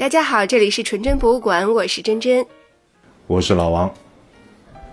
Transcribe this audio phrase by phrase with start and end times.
[0.00, 2.42] 大家好，这里是纯真博物馆，我是真真，
[3.26, 3.94] 我是老王，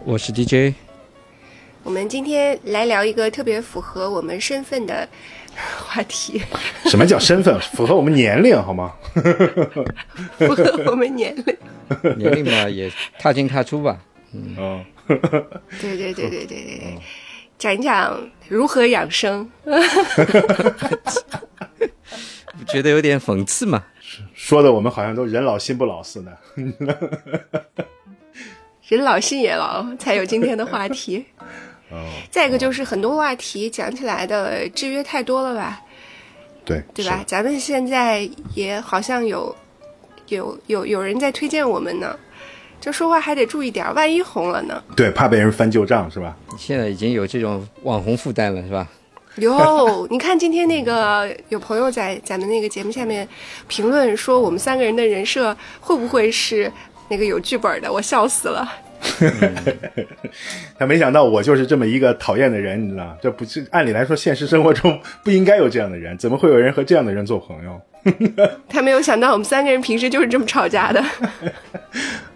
[0.04, 0.76] 我是 DJ。
[1.84, 5.08] 我们今天来聊一个特别符合我们身份的
[5.56, 6.42] 话题。
[6.88, 7.58] 什么叫身份？
[7.72, 8.94] 符合我们年龄好吗？
[10.38, 11.56] 符合我们年龄。
[12.18, 13.98] 年龄嘛，也踏进踏出吧。
[14.34, 14.58] 嗯。
[14.58, 17.00] 哦对对对对对对，
[17.58, 19.50] 讲一讲如何养生。
[19.64, 19.72] 不
[22.68, 23.86] 觉得有点讽刺吗？
[24.34, 26.38] 说的我们好像都人老心不老似的。
[28.88, 31.26] 人老心也老，才有今天的话题。
[31.92, 32.08] 哦。
[32.32, 35.82] 再一个就是很多话题讲起来的制约太多了吧？
[36.64, 36.82] 对。
[36.94, 37.24] 对吧？
[37.28, 39.54] 咱们现在也好像有
[40.28, 42.18] 有有有人在推荐我们呢。
[42.80, 44.82] 就说话还得注意点，万一红了呢？
[44.96, 46.38] 对，怕被人翻旧账是吧？
[46.58, 48.88] 现在已经有这种网红负担了是吧？
[49.38, 53.28] 有，你看今天那个有朋友在咱们那个节目下面
[53.68, 56.72] 评论说，我们三个人的人设会不会是
[57.10, 57.92] 那个有剧本的？
[57.92, 58.68] 我笑死了。
[60.78, 67.80] 他没想到我就是这么一个讨厌的人，你知道这不是按理来说，现实生活中 不应该有这样的人，怎么会有人和这样的人做朋友？
[68.68, 71.04] 他没有想到我们三个人平时就是这么吵架的。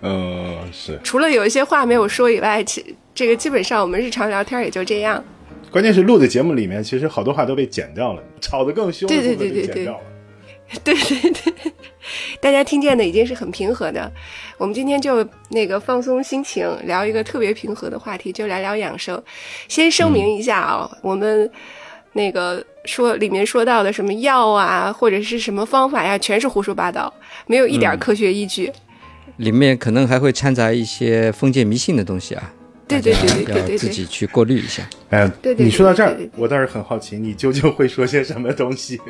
[0.02, 1.00] 嗯，是。
[1.04, 5.24] 除了有一些话没有说以外，其这个基本上我们日常聊天也就这样。
[5.72, 9.08] 关键是录的节目里面，其实好多话都被剪掉了，吵得更凶。
[9.08, 9.96] 对对对对对。
[10.84, 11.54] 对对对，
[12.40, 14.10] 大家听见的已经是很平和的。
[14.58, 19.22] 我们今天就那个放松心情，聊一个特别平和的话题，就来聊养生。
[19.68, 21.50] 先声明一下啊，我们
[22.14, 27.14] 那个说里面说到的什么药啊，或者是什么方法呀，全是胡说八道，
[27.48, 28.72] 没有一点科学依据。
[29.38, 32.54] 里面可能还会掺杂一些封建迷信的东西啊。
[33.00, 34.84] 对对对对对，要自己去过滤一下。
[35.10, 39.00] 哎，对对，你说到这儿，我倒是很好奇，你究竟会说些什么东西？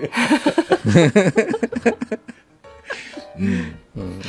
[3.38, 3.74] 嗯。
[3.96, 4.22] 嗯，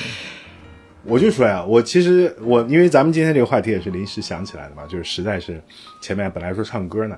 [1.05, 5.63] 我就说呀，我其实我因为咱们今天这个话题也是临时想起来的嘛，就是实在是
[6.01, 7.17] 前面本来说唱歌呢，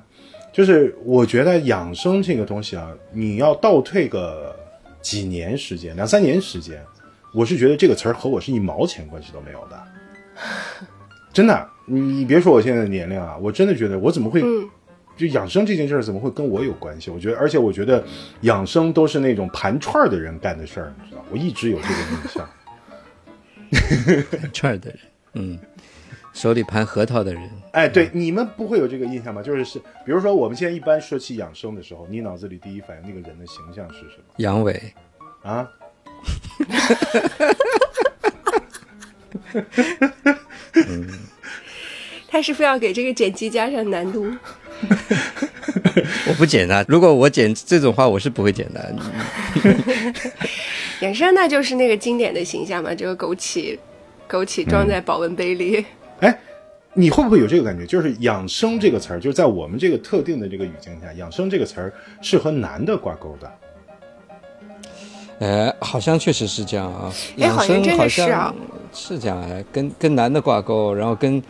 [0.52, 4.54] 就是我觉得养生这个东西啊，你要倒退个
[5.00, 6.84] 几年时间，两三年时间，
[7.32, 9.82] 我是觉得这个词儿和我是一毛钱关系都没有的，
[11.34, 11.68] 真的。
[11.86, 14.40] 你你别说我现在的年龄啊，我真的觉得我怎么会，
[15.18, 17.10] 就养生这件事儿怎么会跟我有关系？
[17.10, 18.02] 我觉得，而且我觉得
[18.40, 21.22] 养生都是那种盘串的人干的事儿，你知道？
[21.30, 22.48] 我一直有这个印象。
[24.40, 24.98] 盘串的人，
[25.34, 25.58] 嗯，
[26.32, 29.42] 手里盘核桃的人，哎，对，你们不会有这个印象吗？
[29.42, 34.24] 就是是，比如说我们现在一般说起养生的时候，你脑子里第一反应那个人的形象是什么？
[34.38, 34.80] 阳痿
[35.42, 35.68] 啊。
[40.74, 41.08] 嗯。
[42.28, 44.26] 他是非要给这个剪辑加上难度。
[46.26, 46.84] 我不剪啊！
[46.88, 48.96] 如果我剪这种话，我是不会剪的。
[51.00, 53.78] 养生那就是那个经典的形象嘛，这个枸杞，
[54.28, 55.86] 枸杞装在保温杯里。
[56.20, 56.36] 哎，
[56.92, 57.86] 你会不会有这个感觉？
[57.86, 63.52] 就是养生这个词儿，就是在我们这个特定的这个语境下，养生这个词儿是和男的挂钩的。
[65.38, 67.12] 哎，好像确实是这样啊。
[67.38, 68.22] 哎好像真的是
[68.94, 71.42] 这样哎，跟跟男的挂钩，然后跟。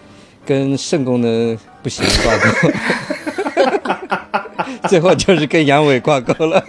[0.46, 2.44] 跟肾功能不行挂钩，
[4.90, 6.60] 最后就是跟阳痿挂钩了。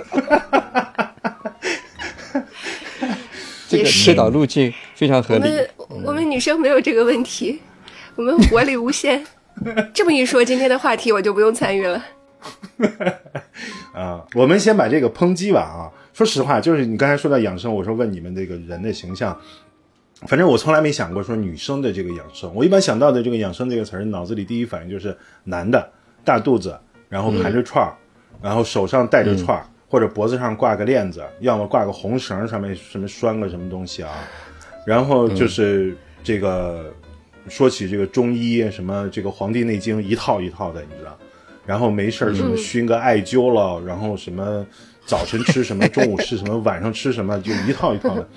[3.67, 5.67] 这个推导路径非常合理。
[5.89, 7.59] 我们我们女生没有这个问题，
[8.15, 9.27] 我们活力无限。
[9.93, 12.01] 这么一说，今天的话题我就不用参与了。
[13.93, 15.91] 啊，我们先把这个抨击完啊！
[16.13, 19.37] 说实话，就是你刚才说到养生，我说问你们这个人的形象。
[20.27, 25.89] 反正我从来没想过说女生的这个养生，我一般想到的这个养生这个词儿，脑子里第一反应就是男的，
[26.23, 26.77] 大肚子，
[27.09, 27.93] 然后盘着串儿，
[28.41, 34.11] 然后手上戴着串儿，或者脖子上挂个链子，要么挂个红绳，上面什么拴个什么东西啊，
[34.85, 36.93] 然后就是这个
[37.47, 41.17] 说起这个中医什么这个《黄帝内经》一套一套的，你知道，
[41.65, 44.65] 然后没事儿什么熏个艾灸了，然后什么
[45.05, 48.27] 早晨吃什么，中午吃什么，晚上吃什么，就一套一套的。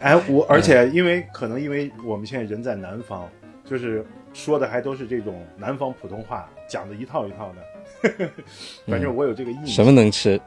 [0.00, 3.28] 哎，我而且因为可能因为我们现在人在南方，
[3.64, 8.28] 就是说的还都是这种南方普通话，讲的一套一套的。
[8.86, 9.66] 反正我有这个意。
[9.66, 10.40] 什么能吃，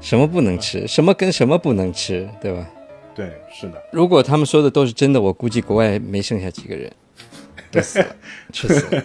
[0.00, 2.66] 什么不能吃，什么跟什么不能吃，对吧？
[3.14, 3.82] 对，是的。
[3.92, 6.90] 如果他们说的都是真的，我估计国外没剩下几个人，
[7.70, 8.16] 都死了，
[8.52, 9.04] 吃死了。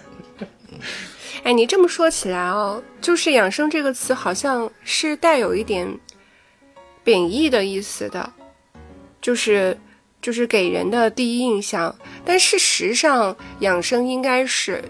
[1.44, 5.88] 哎，你这么说起来哦，就是“养生”这个词，好像是带有一点
[7.04, 8.32] 贬义的意思的。
[9.22, 9.78] 就是，
[10.22, 11.96] 就是给人的第一印象。
[12.26, 14.84] 但事实上，养生应该是，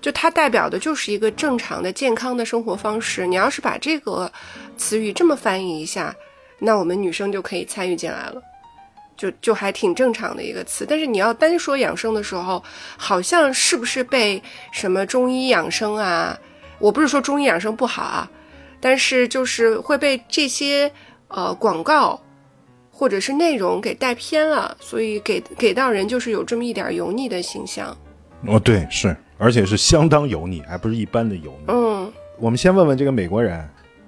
[0.00, 3.26] 就它代表的就是一个正常的、健康的生活方式。
[3.26, 4.30] 你要是把这个
[4.76, 6.14] 词语这么翻译一下，
[6.58, 8.42] 那我们女生就可以参与进来了。
[9.16, 10.86] 就就还挺正常的一个词。
[10.88, 12.62] 但是你要单说养生的时候，
[12.96, 14.40] 好像是不是被
[14.70, 16.38] 什么中医养生啊？
[16.78, 18.30] 我不是说中医养生不好啊，
[18.80, 20.92] 但是就是会被这些
[21.26, 22.22] 呃广告
[22.98, 27.96] 或者是内容给带偏了，所以给给到人就是有这么一点油腻的形象。
[28.44, 31.66] 哦，对，是，而且是相当油腻，还不是一般的油腻。
[31.68, 33.64] 嗯，我们先问问这个美国人，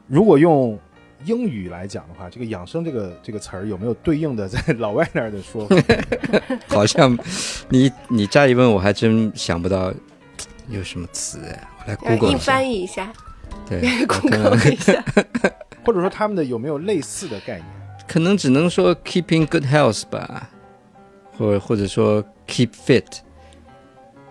[0.09, 0.77] 如果用
[1.25, 5.77] 英语来讲的话，这个“养生”这个这个词儿有没有对应的在老外那儿的说法？
[6.67, 7.17] 好像
[7.69, 9.95] 你你乍一问，我还真想不到
[10.69, 12.37] 有什么词哎，我来要 Google 一。
[12.41, 13.13] 翻译一下，
[13.71, 15.05] 对，，Google 一下。
[15.85, 17.80] 或者说他们的有没有类似的概念？
[18.11, 20.51] 可能只能说 keeping good health 吧，
[21.39, 23.05] 或或者说 keep fit，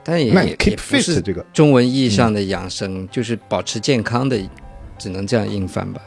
[0.03, 4.37] 但也 keep fit 这个，中文意义上的养生，就是保持健康的，
[4.97, 6.01] 只能这样硬翻吧。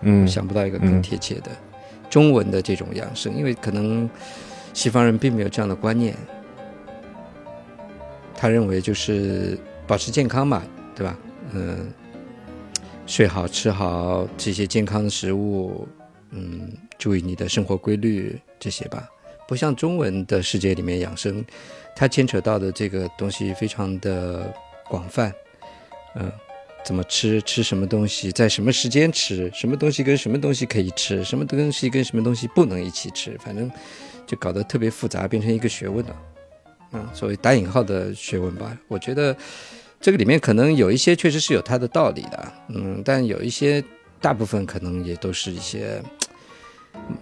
[0.00, 0.26] 嗯。
[0.26, 1.50] 想不到一个更贴切的、
[2.08, 4.08] 中文的这种养生，因为可能
[4.72, 6.16] 西方人并没有这样的观念，
[8.34, 10.62] 他认为就是保持健康嘛，
[10.96, 11.18] 对吧？
[11.52, 11.92] 嗯，
[13.04, 15.86] 睡好、吃好这些健康的食物，
[16.30, 19.10] 嗯，注意你的生活规律这些吧。
[19.48, 21.44] 不像中文的世界里面养生，
[21.96, 24.54] 它牵扯到的这个东西非常的
[24.88, 25.32] 广泛，
[26.14, 26.30] 嗯。
[26.84, 33.70] 怎么吃，吃什么东西，在什么时间吃，什么东西跟什么东西可以吃，什么东西跟什么东西不能一起吃，反正
[34.26, 36.16] 就搞得特别复杂，变成一个学问了。
[36.90, 38.76] 嗯，所谓打引号的学问吧。
[38.88, 39.36] 我觉得
[40.00, 43.80] 这个里面可能有一些确实是有它的道理的，嗯，但有一些
[44.20, 46.02] 大部分可能也都是一些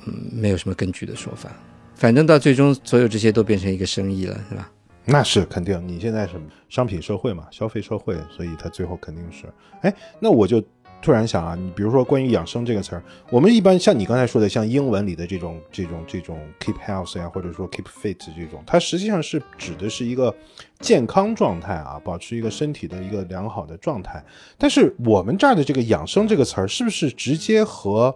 [0.06, 1.50] 嗯没有什么根据的说法。
[1.94, 4.70] 反正到最终，所有这些都变成一个生意了，是吧？
[5.04, 5.82] 那是肯定。
[5.86, 6.34] 你现在是
[6.68, 9.44] 商品社会嘛，消费社会，所以它最后肯定是。
[9.82, 10.62] 哎，那我就
[11.02, 20.34] 突然想啊，你比如说关于养生这个词儿，我们一般像你刚才说的，像英文里的这种这种这种 keep health 呀，或者说 keep fit 这种，它实际上是指的是一个
[20.78, 24.24] 健康状态啊，保持一个身体的一个良好的状态。
[24.56, 28.14] 但是我们这儿的这个养生这个词儿，是不是直接和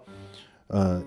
[0.67, 0.99] 呃，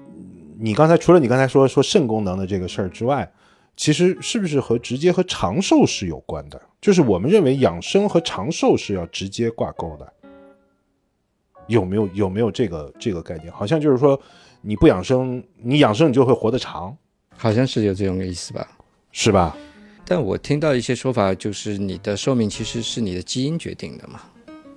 [0.58, 3.30] 你刚才除了你刚才说说肾功能的这个事儿之外？
[3.76, 6.60] 其实是不是和直接和长寿是有关的？
[6.80, 10.12] 就是我们认为养生和长寿是要直接挂钩的，
[11.68, 13.52] 有没有有没有这个这个概念？
[13.52, 14.20] 好像就是说
[14.62, 16.96] 你不养生，你养生你就会活得长，
[17.36, 18.66] 好像是有这种意思吧？
[19.12, 19.56] 是吧？
[20.04, 24.22] 但我听到一些说法，就是你的寿命其实是你的基因决定的嘛，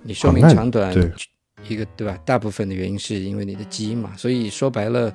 [0.04, 1.12] 你寿命长短，对
[1.68, 2.18] 一个对吧？
[2.26, 5.14] 大部分的原因是因为你的基因嘛，所以说白了，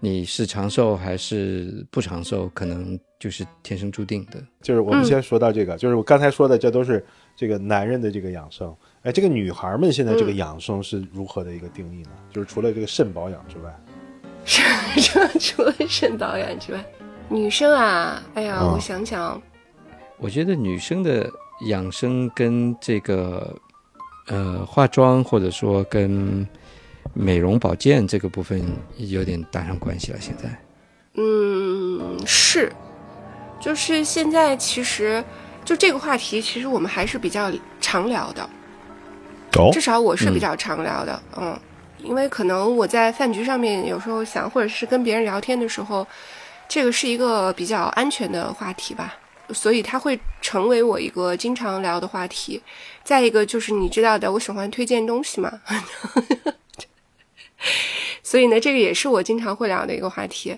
[0.00, 4.42] 你是长寿还是不长寿，可能就是天生注定的。
[4.62, 7.04] 就是我们先说到这个，就是我刚才说的，这都是
[7.34, 8.74] 这个男人的这个养生。
[9.02, 12.10] 哎，这个女孩们现在这个养生是如何的一个定义呢？
[12.30, 13.74] 就是除了这个肾保养之外，
[14.44, 14.62] 是
[15.00, 16.84] 这除了肾保养之外，
[17.28, 19.40] 女生啊，哎呀，嗯我想想，
[20.18, 21.28] 我觉得女生的
[21.66, 23.56] 养生跟这个
[24.26, 26.46] 呃化妆或者说跟
[27.12, 28.62] 美容保健这个部分
[28.96, 30.18] 有点搭上关系了。
[30.20, 30.48] 现在，
[31.14, 32.72] 嗯，是，
[33.60, 35.24] 就是现在其实
[35.64, 37.50] 就这个话题，其实我们还是比较
[37.80, 38.48] 常聊的，
[39.56, 39.70] 哦？
[39.72, 41.58] 至少我是比较常聊的，嗯
[42.02, 46.06] 因为可能我在饭局上面有时候想，或者是跟别人聊天的时候，
[46.68, 49.14] 这个是一个比较安全的话题吧，
[49.52, 52.60] 所以它会成为我一个经常聊的话题。
[53.04, 55.60] 再一个就是你知道的，我喜欢推荐东西嘛，
[58.22, 60.56] 所以呢，这个也是我经常会聊的一个话题。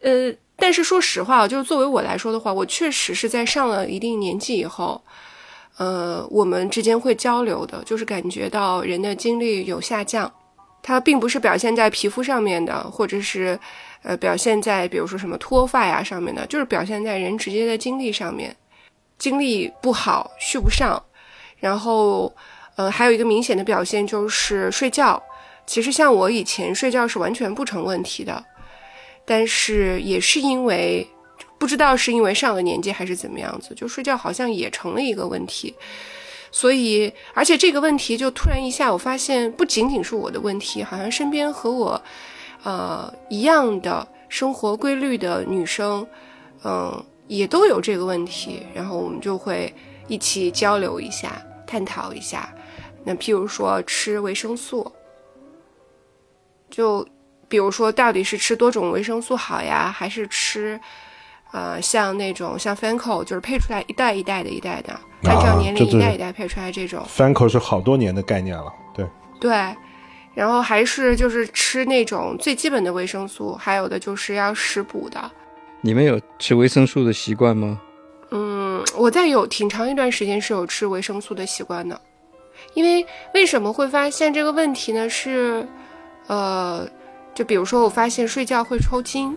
[0.00, 5.02] 呃，但是说实话，就是作为我来说的话，我确实是在上了一定年纪以后，
[5.78, 10.30] 呃，我们之间会交流的，就是感觉到人的精力有下降。
[10.82, 13.58] 它并不是表现在皮肤上面的，或者是
[14.02, 18.54] 呃表现在比如说什么脱发呀上面的，就是表现在人直接的精力上面，
[19.18, 21.02] 精力不好，续不上。
[21.58, 22.34] 然后
[22.76, 25.22] 呃还有一个明显的表现就是睡觉。
[25.66, 28.44] 其实像我以前睡觉是完全不成问题的，
[29.24, 31.06] 但是也是因为
[31.58, 35.74] 不知道是因为上了年纪还是怎么样子，就睡觉好像也成了一个问题。
[36.50, 42.02] 所以，而且这个问题就突然一下，我发现不仅仅是我的问题，好像身边和我，
[42.62, 46.06] 呃一样的生活规律的女生，
[46.64, 48.66] 嗯、也都有这个问题。
[48.74, 49.74] 然后我们就会
[50.08, 52.52] 一起交流一下，探讨一下。
[53.04, 54.92] 那譬如说吃维生素，
[56.68, 57.06] 就
[57.48, 60.80] 比如说到底是吃多种维生素好呀，还是吃？
[61.52, 64.92] 呃，像那种像 Fanco，就是配出来一代一代的一代的，
[65.24, 69.04] 按照年龄一代一代配出来这种，Fanco 是好多年的概念了，对，
[69.40, 69.50] 对。
[70.34, 75.30] 然后还是就是吃那种最基本的维生素，还有的就是要食补的，
[75.80, 77.80] 你们有吃维生素的习惯吗？
[78.30, 82.00] 嗯，我在有挺长一段时间是有吃维生素的习惯的，
[82.74, 85.08] 因为为什么会发现这个问题呢？
[85.08, 85.66] 是，
[86.28, 86.88] 呃，
[87.34, 89.36] 就比如说我发现睡觉会抽筋，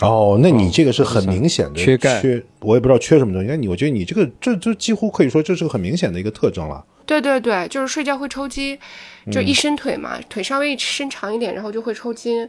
[0.00, 3.48] 哦，那你这个是很明显的缺钙缺，我也不知道缺什么东西。
[3.48, 6.84] 那你我觉得你这个这就几乎可以说这是个很明显的一个特征了。
[7.04, 8.78] 对对对，就是睡觉会抽筋，
[9.32, 12.48] 就一伸腿嘛，腿稍微伸长一点，然后就会抽筋。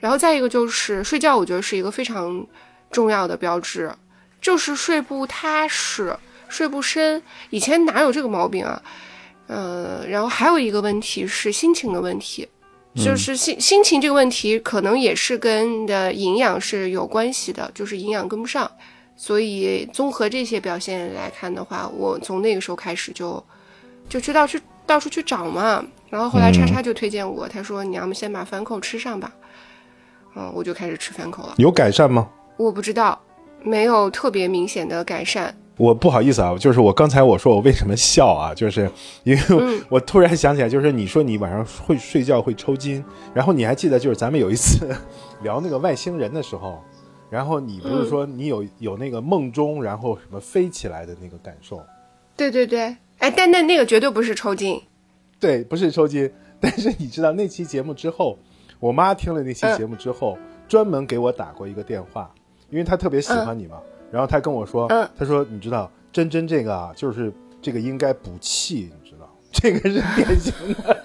[0.00, 2.46] 然后再一个就是睡觉，我觉得是一个非常
[2.90, 3.92] 重要的标志，
[4.40, 6.16] 就是睡不踏实，
[6.48, 7.22] 睡不深。
[7.50, 8.82] 以前哪有这个毛病啊？
[9.48, 12.46] 呃，然后还有一个问题是心情的问题，
[13.04, 18.70] 就是心心情这个问题，可能也是跟你的营养是有关系的，就是营养跟不上。
[19.16, 23.42] 所以综合这些表现来看的话，我从那个时候开始就
[24.08, 25.84] 就知道去到处去找嘛。
[26.08, 29.32] 然后后来叉叉就推荐我，他说你要么先把饭口吃上吧。
[30.36, 31.54] 嗯，我就开始吃饭口了。
[31.58, 32.28] 有改善吗？
[32.56, 33.20] 我不知道，
[33.62, 35.54] 没有特别明显的改善。
[35.78, 38.90] 我不好意思啊，就是我刚才我说我为什么笑啊，就是
[39.22, 44.88] 因为 我突然想起来，就是你说你晚上会睡觉会抽筋，然后你还记得就是咱们有一次
[45.42, 46.82] 聊那个外星人的时候，
[47.30, 51.80] 然后你不是说你有有那个梦中然后什么飞起来的那个感受？
[52.36, 54.80] 对对对，哎，但那那个绝对不是抽筋。
[55.38, 58.36] 对，不是抽筋，但是你知道那期节目之后，
[58.80, 62.28] 我妈听了那期节目之后，专门给我打过一个电话，
[62.70, 63.76] 因为她特别喜欢你嘛。
[64.10, 71.04] 然后他跟我说，嗯她说你知道真真这个啊，就是这个应该补气，你知道， 这个是典型的。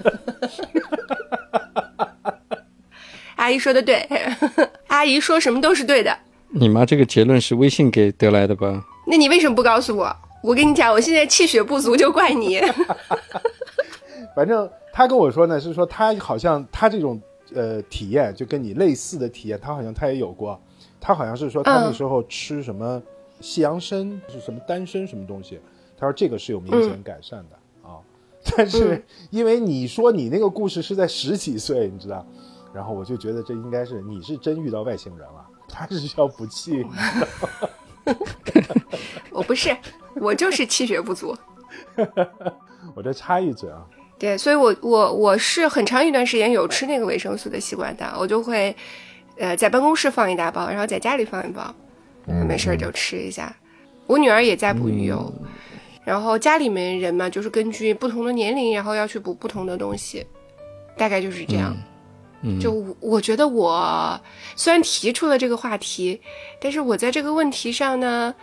[3.36, 4.08] 阿姨说的对，
[4.88, 6.18] 阿姨说什么都是对的。
[6.50, 8.86] 你妈这个结论是微信给得来的吧？
[9.08, 10.16] 那你为什么不告诉我？
[10.42, 12.62] 我跟你讲，我现在气血不足，就怪你。
[14.36, 17.22] 反正他跟我说呢，是说他好像他这种
[17.54, 20.62] 呃体验就跟你类似的体验，他好像他也有过。
[21.04, 23.04] 她好像是说他那时候吃什么
[23.42, 25.60] 西洋参，是什么丹参什么东西，
[25.98, 28.00] 他说这个是有明显改善的、啊。
[28.56, 32.26] 但是因为你说你那个故事是在十几岁，你知道，
[32.74, 36.86] 然后我就觉得这应该是你是真遇到外星人了，他是要补气，
[39.30, 39.76] 我不是，
[40.16, 41.36] 我就是气血不足。
[42.96, 43.86] 我再插一嘴啊，
[44.18, 48.76] 对，所以我我我是很长一段时间有吃那个维生素的习惯的，我就会，
[49.38, 51.74] 呃，在办公室放一大包，然后在家里放一包，
[52.48, 53.56] 没事儿就吃一下。
[54.06, 55.34] 我女儿也在补鱼油，
[56.04, 60.26] 然后家里面人嘛，就是根据不同的年龄，然后要去补不同的东西，
[60.98, 61.76] 大概就是这样。
[62.42, 64.20] 嗯，就我我觉得我
[64.56, 66.20] 虽然提出了这个话题，
[66.60, 68.36] 但是我在这个问题上呢，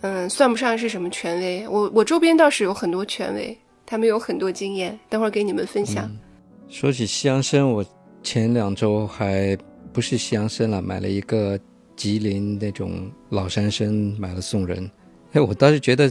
[0.00, 1.68] 嗯，算不上是什么权威。
[1.68, 6.10] 我我周边倒是有很多权威，他们有很多经验，等会儿给你们分享。
[6.70, 7.84] 说起西洋参，我
[8.22, 9.54] 前两周还
[9.92, 11.58] 不是西洋参了，买了一个
[11.94, 14.90] 吉林那种老山参，买了送人。
[15.32, 16.10] 哎，我倒是觉得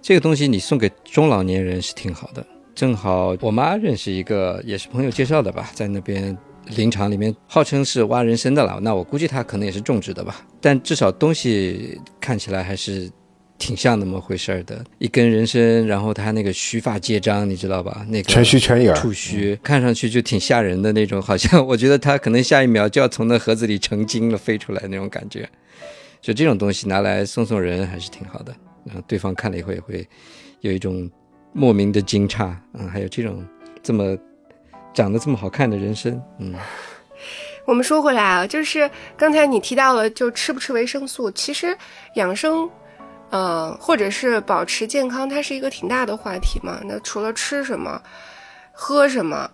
[0.00, 2.46] 这个东西你送给中老年人是挺好的。
[2.74, 6.36] 正好我妈认识一个，也是朋友介绍的吧，在那边
[6.76, 8.80] 林场里面号称是挖人参的了。
[8.80, 13.10] 那我估计他可能也是种植的吧，但至少东西看起来还是
[13.62, 14.84] 挺像那么回事儿的。
[14.98, 18.04] 一根人参，然后他那个须发皆张，你知道吧？
[18.08, 25.48] 那个全须全影儿触须，看上去就挺吓人的那种，好像我觉得他可能下一秒就要从那盒子里成精了飞出来那种感觉。
[26.20, 28.52] 就这种东西拿来送送人还是挺好的，
[28.84, 30.04] 然后对方看了以后也会
[30.60, 31.08] 有一种
[31.52, 33.46] 莫名的惊诧，嗯，还有这种
[33.80, 34.18] 这么
[34.92, 36.54] 长得这么好看的人参，嗯，
[37.64, 41.76] 我们说回来啊，就是刚才你提到了，就吃不吃维生素，其实
[42.16, 42.68] 养生，
[43.32, 46.78] 呃，或者是保持健康，它是一个挺大的话题嘛。
[46.84, 47.98] 那除了吃什么，
[48.72, 49.50] 喝什么，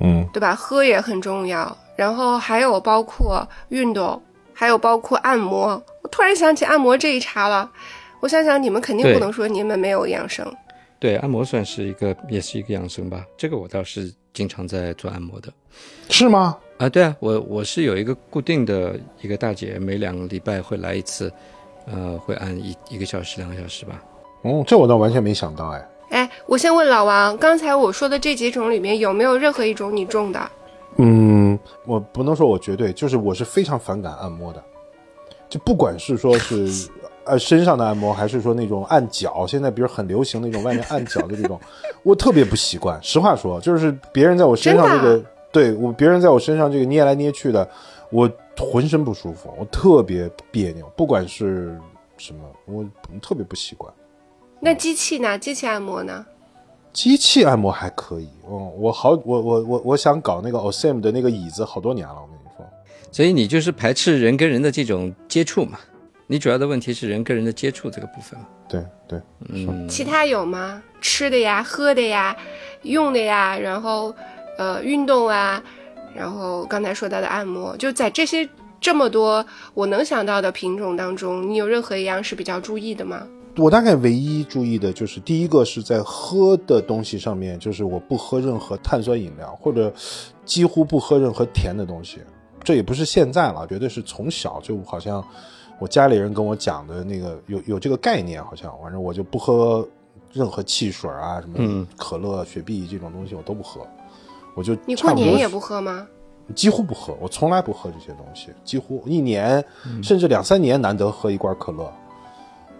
[0.00, 0.56] 嗯，对吧？
[0.56, 4.20] 喝也很重要，然后还有包括运动，
[4.52, 5.80] 还有包括按摩。
[6.02, 7.70] 我突然想起按摩这一茬了，
[8.18, 10.44] 我想想，你们肯定不能说你们没有养生。
[10.98, 13.24] 对，按摩算是一个，也是一个养生吧。
[13.36, 15.52] 这个我倒是经常在做按摩的。
[16.08, 16.58] 是吗？
[16.78, 21.32] 啊，对啊，我我是有一个固定的一个大姐，每两个礼拜会来一次，
[21.86, 24.02] 呃，会按一一个小时、两个小时吧。
[24.42, 25.88] 哦，这我倒完全没想到哎。
[26.10, 30.40] 哎，我先问老王，刚才我说的这几种里面有没有任何一种你中的？
[30.96, 34.62] 嗯，我不能说我绝对，就是我是非常反感按摩的，
[35.48, 36.90] 就不管是说是
[37.24, 41.58] 呃身上的按摩，还是说那种按脚，现在比如很流行那种外面按脚的这种，
[42.04, 43.02] 我特别不习惯。
[43.02, 47.66] 实话说，就是别人在我身上这个，对我别人在我身上这个捏来捏去的，
[48.10, 51.78] 我浑身不舒服，我特别别扭，不管是
[52.16, 52.84] 什么，我
[53.20, 53.92] 特别不习惯。
[54.60, 55.38] 那机器呢？
[55.38, 56.24] 机器按摩呢？
[56.92, 62.64] 机器按摩还可以，嗯，我好，我我我我想搞那个 Osam 的那个椅子好多年了，我跟你说。
[63.10, 65.78] 所以你就是排斥人跟人的这种接触嘛？
[66.26, 68.46] 你主要的问题是人跟人的接触这个部分嘛？
[68.68, 70.82] 对对，嗯，其他有吗？
[71.00, 72.36] 吃的呀，喝的呀，
[72.82, 74.14] 用的呀，然后
[74.56, 75.62] 呃运动啊，
[76.14, 78.48] 然后刚才说到的按摩，就在这些
[78.80, 83.26] 这么多我能想到的品种当中，你有任何一样是比较注意的吗？
[83.58, 89.92] 我大概唯一注意的就是第一个是在喝的东西上面，就是我不喝任何碳酸饮料，或者
[90.44, 92.18] 几乎不喝任何甜的东西。
[92.64, 95.22] 这也不是现在了，绝对是从小就好像
[95.78, 99.86] 我家里人跟我讲的那个有有这个概念，好像反正我就不喝
[100.32, 103.86] 任何汽水啊，什么嗯可乐、雪碧这种东西我都不喝，
[104.54, 106.06] 我就你过年也不喝吗？
[106.54, 109.64] 几乎不喝，我从来不喝这些东西，几乎一年、
[110.02, 111.90] 甚至两三年难得喝一罐可乐。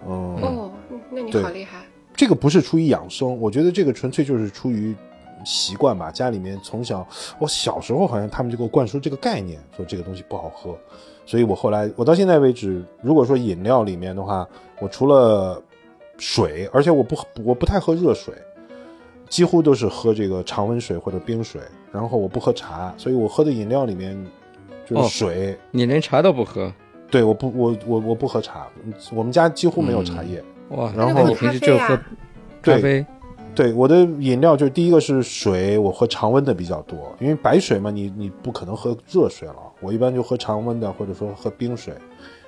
[0.07, 0.71] 嗯，哦，
[1.11, 1.79] 那你好厉害。
[2.15, 4.95] 这个不是出于养生，我觉得这个纯粹就是出于
[5.45, 6.11] 习惯吧。
[6.11, 7.07] 家里面从小，
[7.39, 10.77] 我小时候好像他们就给我灌输这个概念，说这个东西不好喝，
[11.25, 14.47] 所以我后来我到现在为止，如果说饮料里面的话，
[14.81, 15.63] 我除了
[16.19, 18.35] 水，而且我不我不太喝热水，
[19.33, 21.59] 几乎都是喝这个常温水或者冰水，
[21.91, 24.15] 然后我不喝茶，所以我喝的饮料里面
[24.87, 25.59] 就哦是水。
[25.71, 26.71] 你连茶都不喝，
[27.11, 28.67] 对，我不我我我不喝茶，
[29.11, 30.45] 我们家几乎没有茶叶。
[30.69, 30.93] 哇！
[30.95, 32.03] 然后那你平时就喝咖
[32.61, 33.07] 对啡？
[33.55, 41.95] 对，我的饮料就是第一个是水，我喝常温的比较多，因为白水嘛，你你不可能喝热水了，我一般就喝常温的，或者说喝冰水。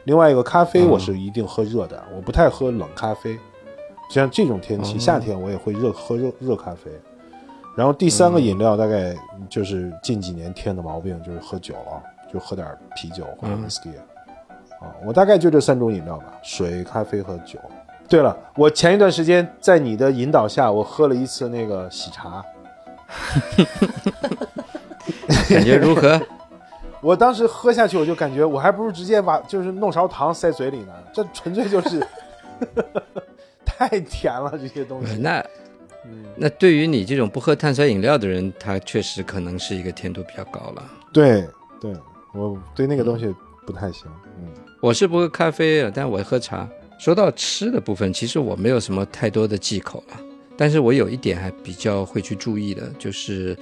[0.05, 3.39] 另外一个咖啡，嗯我是一定喝热的，我不太喝冷咖啡。
[4.11, 6.91] 像这种天气，哦夏天我也会热喝热热咖啡。
[7.77, 9.15] 然后第三个嗯饮料大概
[9.49, 13.91] 就是近几年添的毛病，就是喝酒了，就喝点啤酒或者嗯 whisky。
[14.81, 17.59] 啊，我大概就这三种饮料吧，水、咖啡和酒。
[18.09, 22.45] 对了，我前一段时间在你的引导下，我喝了一次那个喜茶，
[25.49, 26.21] 感觉如何？
[27.01, 32.07] 我当时喝下去，我就感觉我还不如直接把就是弄勺糖塞嘴里呢，这纯粹就是
[33.77, 35.17] 太甜了这些东西。
[35.17, 35.39] 那
[36.05, 40.93] 嗯那对于你这种不喝碳酸饮料的人，他确实可能是一个甜度比较高了。
[41.13, 41.47] 对
[41.81, 41.95] 对，
[42.35, 43.33] 我对那个东西
[43.67, 44.07] 不太行。
[44.39, 44.49] 嗯，
[44.81, 46.69] 我是不喝咖啡的，但我喝茶。
[46.99, 50.21] 说到吃的部分，其实我没有什么太多的忌口了，
[50.57, 53.57] 但是我有一点还比较会去注意的，就是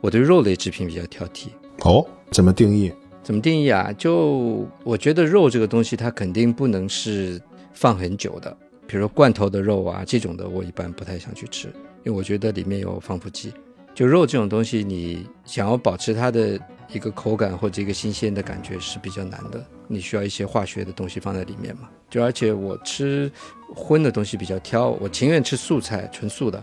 [0.00, 1.48] 我对肉类制品比较挑剔。
[1.82, 2.92] 哦，怎么定义？
[3.22, 3.92] 怎么定义啊？
[3.98, 7.40] 就我觉得肉这个东西，它肯定不能是
[7.72, 11.68] 放很久的，比如说罐头的肉啊这种的，我一般不太想去吃，
[12.04, 13.52] 因为我觉得里面有防腐剂。
[13.94, 16.60] 就肉这种东西，你想要保持它的
[16.92, 21.88] 一个口感或者一个新鲜的感觉是比较难的，你需要一些化学的东西放在里面嘛。
[22.10, 23.32] 就而且我吃
[23.74, 26.62] 荤的东西比较挑，我情愿吃素菜，纯素的，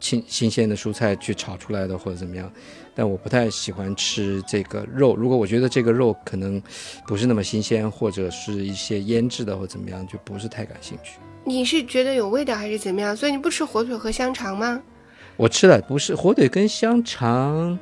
[0.00, 2.50] 新新鲜的蔬菜去炒出来的或者怎么样。
[2.94, 5.14] 但我不太喜欢吃这个肉。
[5.14, 6.60] 如果我觉得这个肉可能
[7.06, 11.18] 不是那么新鲜，或者是一些腌制的或怎么样，就不是太感兴趣。
[11.44, 13.16] 你是觉得有味道还是怎么样？
[13.16, 14.80] 所以你不吃火腿和香肠吗？
[15.36, 17.78] 我吃的不是火腿跟香肠，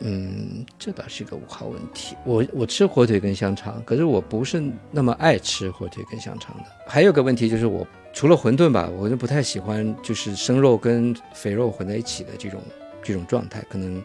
[0.00, 2.16] 嗯，这倒是一个好问题。
[2.24, 6.64] 我我吃火腿跟香肠，可是我不是那么爱吃火腿跟香肠的。
[6.86, 12.60] 还有个问题就是我除了馄饨吧，我就不太喜欢就是生肉跟肥肉混在一起的这种
[13.04, 14.02] 这种状态，可能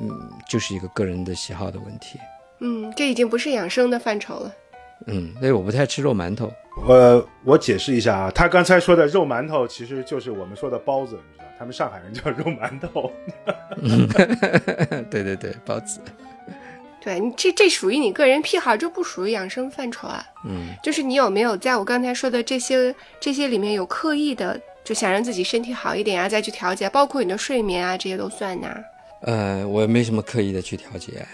[0.00, 0.10] 嗯
[0.48, 2.18] 就是一个个人的喜好的问题。
[2.58, 4.52] 嗯，这已经不是养生的范畴了。
[5.06, 6.52] 嗯，所以我不太吃肉馒头。
[6.88, 13.12] 呃，我解释一下啊，他刚才说的肉馒头其实就是我们说的包子，你知道，他们上海人叫肉馒头。
[15.10, 16.00] 对对对，包子。
[17.00, 20.24] 对你这这属于你个人癖好，这不属于养生范畴啊。
[20.46, 28.74] 嗯，就是你有没有在我刚才说的这些这些里面有刻意的，就想让自己身体好一点啊，再去调节，包括你的睡眠啊，这些都算呐。
[29.20, 31.24] 呃，我也没什么刻意的去调节。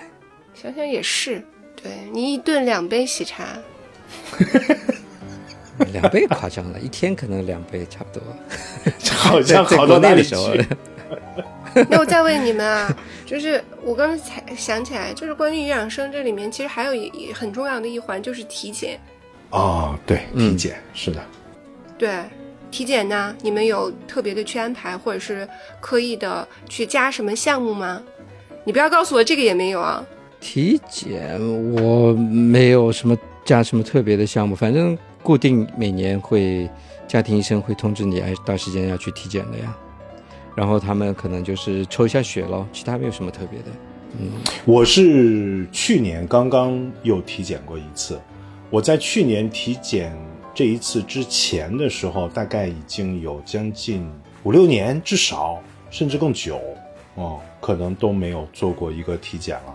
[0.54, 1.40] 想想也是，
[1.82, 3.44] 对你一顿两杯喜茶，
[5.92, 8.22] 两杯夸张了，一天可能两杯差不多。
[9.16, 10.68] 好像好到那里去 国内的时？
[11.74, 18.98] 候，那我再问你们啊，就是我刚才想起来，就是关于养生这里面，其实还有一一很重要的一环就是体检。
[19.50, 21.22] 哦，对，嗯体检、是的。
[21.98, 22.24] 对，
[22.70, 25.48] 体检呢，你们有特别的去安排，或者是
[25.80, 28.02] 刻意的去加什么项目吗？
[28.64, 30.04] 你不要告诉我这个也没有啊。
[30.40, 31.38] 体检
[31.74, 36.68] 我没有什么加什么特别的项目，反正固定每年会
[37.06, 39.76] 家庭医生会通知你，哎，到时间要去体检的呀。
[40.56, 43.66] 然后他们可能就是抽一下血咯，其他没有什么特别的。
[44.18, 44.32] 嗯，
[44.64, 48.18] 我是去年刚刚又体检过一次，
[48.68, 50.12] 我在去年体检
[50.52, 54.04] 这一次之前的时候，大概已经有将近
[54.42, 56.60] 五六年，至少甚至更久，
[57.14, 59.74] 哦，可能都没有做过一个体检了。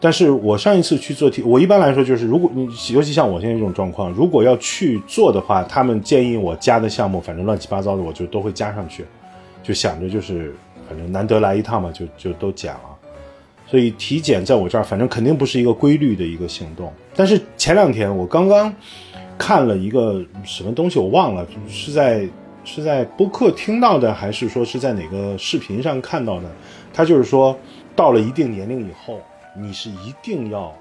[0.00, 9.04] 但是我上一次去做体，我一般来说就是，如果你尤其像我现在这种状况，如果要去做的话，他们建议我加的项目，反正乱七八糟的，我就都会加上去，
[9.60, 10.54] 就想着就是
[10.88, 12.80] 反正难得来一趟嘛，就就都减了。
[13.66, 16.92] 所以体检在我这儿，反正肯定不是一个规律的一个行动。
[17.16, 18.72] 但是前两天我刚刚
[19.36, 22.24] 看了一个什么东西，我忘了是在
[22.62, 26.48] 是在播客听到的，还是说是在哪个视频上看到的？
[26.94, 27.58] 他就是说，
[27.96, 29.20] 到了一定年龄以后。
[29.60, 30.72] 你是一定要，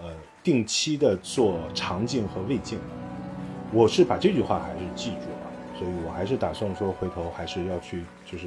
[0.00, 2.84] 呃，定期的做肠镜和胃镜的。
[3.72, 8.46] 我是把这句话还是记住了，所以我还是打算说回头还是要去，就是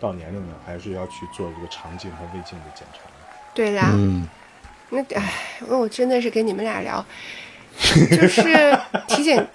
[0.00, 3.00] 到年龄了还是要去做这个肠镜和胃镜的检查。
[3.54, 4.26] 对啦，嗯，
[4.90, 5.32] 那哎，
[5.68, 7.04] 那我真的是跟你们俩聊，
[8.10, 8.42] 就是
[9.06, 9.46] 体检，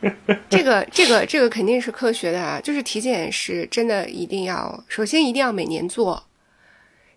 [0.50, 6.22] 这个这个这个肯定是科学的啊，就是体检是真的一定要，首先一定要每年做。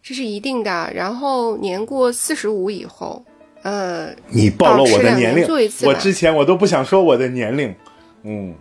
[0.08, 3.26] 这是一定的，然后年过四十五以后，
[3.64, 5.88] 呃，你暴露我的年龄，做一次。
[5.88, 7.74] 我之前我都不想说我的年龄，
[8.22, 8.54] 嗯，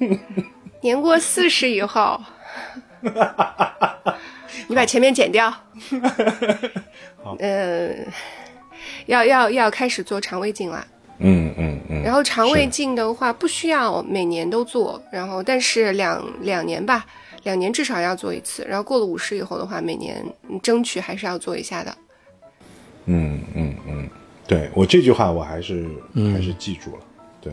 [0.82, 2.20] 年过四十以后，
[4.68, 5.50] 你把前面剪掉。
[7.22, 8.06] 好，嗯，
[9.06, 10.86] 要要要开始做肠胃镜了。
[11.20, 12.02] 嗯嗯嗯。
[12.02, 17.06] 然后肠胃镜的话，不需要每年都做，然后但是两两年吧。
[17.46, 20.20] 两年至少要做一次，然后过了五十以后的话，每年
[20.60, 21.96] 争取还是要做一下的。
[23.04, 24.10] 嗯嗯嗯，
[24.48, 25.86] 对我这句话我还是
[26.34, 27.02] 还是记住了。
[27.40, 27.52] 对，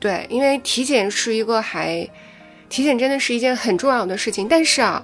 [0.00, 2.04] 对，因为体检是一个还，
[2.68, 4.48] 体检真的是一件很重要的事情。
[4.48, 5.00] 但是啊，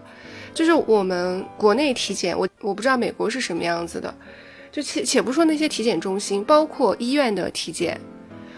[0.52, 4.12] 就是我们国内体检，我我不知道美国是什么样子的。
[4.72, 7.96] 就且且不说那些体检中心，包括医院的体检，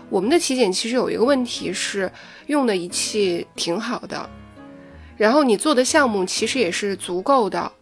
[0.09, 2.11] 我们的体检其实有一个问题是
[2.46, 4.31] 用的仪器挺好的。
[5.16, 7.72] 然后你做的项目其实也是足够的，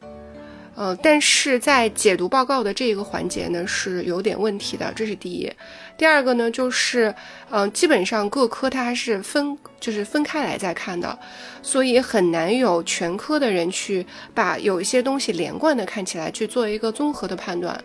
[0.77, 5.53] 呃，但是在解读报告的这一个环节呢是有点问题的，这是第一。
[5.97, 7.15] 第二个呢就是，
[7.51, 11.19] 嗯，基本上各科它还是分，就是分开来在看的，
[11.63, 17.79] 所以很难有全科的人去把有一些东西连贯的看起来去做一个综合的判断。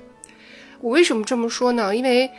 [0.79, 1.95] 我为什么这么说呢？
[1.95, 2.29] 因为，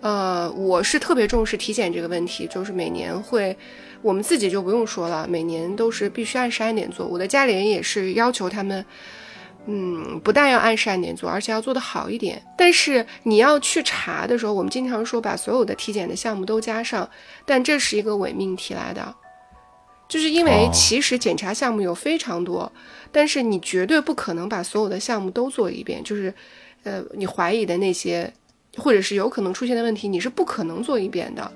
[0.00, 3.56] 呃，我是特别重视体检这个问题，就是每年会。
[4.02, 7.06] 我们自己就不用说了，每年都是必须按时按点做。
[7.06, 8.84] 我的家里人也是要求他们，
[9.66, 12.42] 嗯，不但要按时按点做，而且要做得好一点。
[12.58, 17.08] 但是你要去查的时候，我们经常说把所有的体检的项目都加上，
[17.46, 19.14] 但这是一个伪命题来的，
[20.08, 22.70] 就是因为其实检查项目有非常多，
[23.12, 26.02] 但是你绝对不可能把所有的项目都做一遍。
[26.02, 26.34] 就是，
[26.82, 28.32] 呃，你怀疑的那些，
[28.76, 31.52] 或者是有可能出现的问题，你是不可能做一遍的。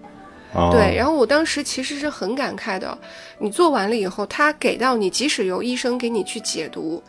[0.72, 2.96] 对，然后我当时其实是很感慨的。
[3.38, 7.02] 你做完了以后，他给到你，即使由医生给你去解读，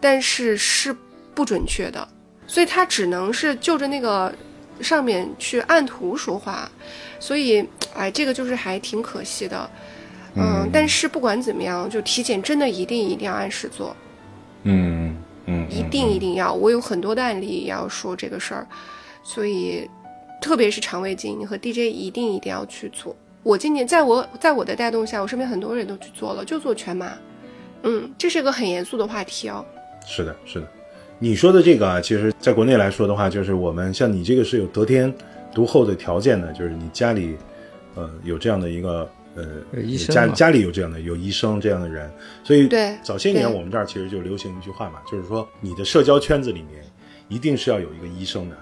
[0.00, 0.94] 但是是
[1.34, 2.06] 不准确的，
[2.46, 4.32] 所以他只能是就着那个
[4.80, 6.70] 上面去按图说话。
[7.18, 7.66] 所以，
[7.96, 9.68] 哎，这个就是还挺可惜的。
[10.36, 13.96] 嗯，但是不管怎么样，就体检真的一定一定要按时做。
[14.62, 15.16] 嗯
[15.46, 16.52] 嗯，一定一定要。
[16.52, 18.64] 我有很多的案例要说这个事儿，
[19.24, 19.90] 所以。
[20.44, 23.16] 特别是肠胃镜，你和 DJ 一定一定要去做。
[23.42, 27.14] 我今年在我在我的带动下，我身边很多人都去做了，就做全麻。
[27.82, 29.64] 嗯，这是个很严肃的话题哦。
[30.06, 30.68] 是的，是的。
[31.18, 35.10] 你说的这个啊，其实在国内来说的话，就是我们像你这个是有得天
[35.54, 37.38] 独厚的条件的，就是你家里，
[37.94, 39.46] 呃，有这样的一个呃，
[40.10, 42.10] 家家里有这样的有医生这样的人，
[42.42, 46.84] 所以对早些年我们这儿其实就流行一句话嘛，就是说你的社交圈子里面
[47.28, 48.56] 一定是要有一个医生的。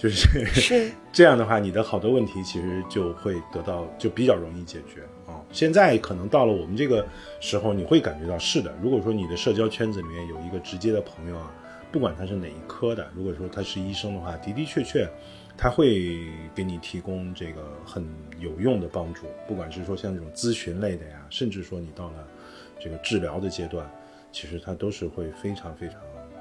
[0.00, 5.38] 就是是 这样的话，你的好多问题其实就会得到就比较容易解决啊。
[5.52, 7.06] 现在可能到了我们这个
[7.38, 8.74] 时候，你会感觉到是的。
[8.80, 11.52] 如果说你的社交圈子里面有一个直接的朋友啊，
[11.92, 15.06] 不管他是哪一科的，如果说他是医生的话，的的确确
[15.54, 16.16] 他会
[16.54, 18.02] 给你提供这个很
[18.38, 19.26] 有用的帮助。
[19.46, 22.26] 不管是说像这种咨询类的呀，甚至说你到了
[22.82, 23.86] 这个治疗的阶段，
[24.32, 25.96] 其实它都是会非常非常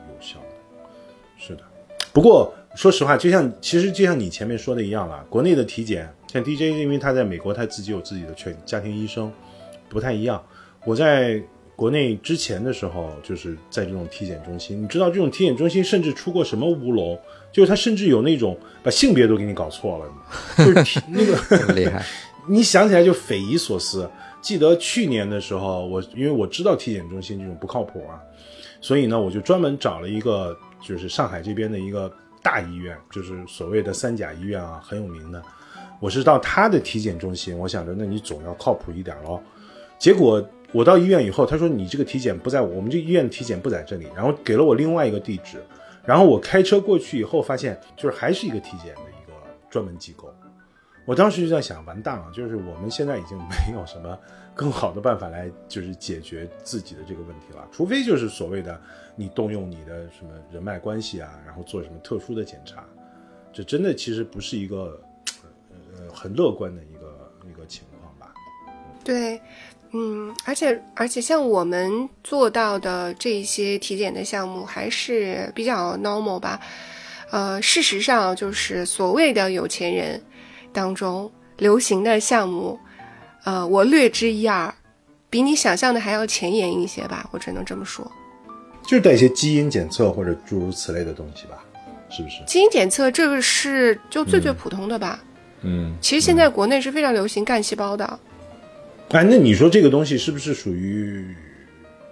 [0.07, 0.87] 有效的。
[1.37, 1.63] 是的。
[2.13, 9.31] 不过说实话，就像其实就像你前面说的一样了，国内的体检像 DJ，因为他在美国他自己有自己的全家庭医生，
[9.89, 10.41] 不太一样。
[10.85, 11.41] 我在
[11.75, 17.19] 国内之前的时候，就是在这种体检中心，你知道这种体检中心甚至出过什么乌龙？
[17.51, 22.05] 就是他甚至有那种把性别都给你搞错了，就是那个 厉害，
[22.47, 24.09] 你想起来就匪夷所思。
[24.41, 28.21] 记得去年的时候，我因为我知道体检中心这种不靠谱啊，
[28.79, 30.55] 所以呢，我就专门找了一个。
[30.81, 32.09] 就是上海这边的一个
[32.41, 35.41] 大医院，就是所谓的三甲医院啊，很有名的。
[35.99, 39.41] 我是到他的体检中心，我想着那你总要靠谱一点喽。
[39.97, 45.61] 结果我到医院以后，他说你这个体检不在我们这医院体检不在这里，然后给了我另外一个地址，
[46.05, 49.33] 然后我开车过去以后，发现就是还是一个体检的一个
[49.69, 50.33] 专门机构。
[51.09, 54.15] 我当时就在想，完蛋了，就是我们现在已经没有什么
[54.53, 58.79] 更好的办法来就是解决自己的这个问题了，除非就是所谓的
[59.15, 62.85] 你动用你的什么人脉关系啊，然后做什么特殊的检查，
[63.51, 65.01] 这真的其实不是一个
[65.97, 68.31] 呃很乐观的一个一个情况吧。
[69.03, 69.41] 对，
[69.93, 76.61] 嗯，而且而且像我们做到的这些体检的项目还是比较 normal 吧。
[77.31, 80.19] 呃，事实上就是所谓的有钱人
[80.71, 82.79] 当中流行的项目，
[83.43, 84.73] 呃，我略知一二，
[85.29, 88.09] 比你想象的还要前沿一些吧，我只能这么说。
[88.83, 91.63] 就是带一些基因检测或者诸如此类的东西吧，
[92.09, 92.43] 是不是？
[92.47, 95.19] 基因检测这个是就最最普通的吧。
[95.61, 98.19] 嗯，其实现在国内是非常流行干细胞的。
[99.09, 101.35] 哎，那你说这个东西是不是属于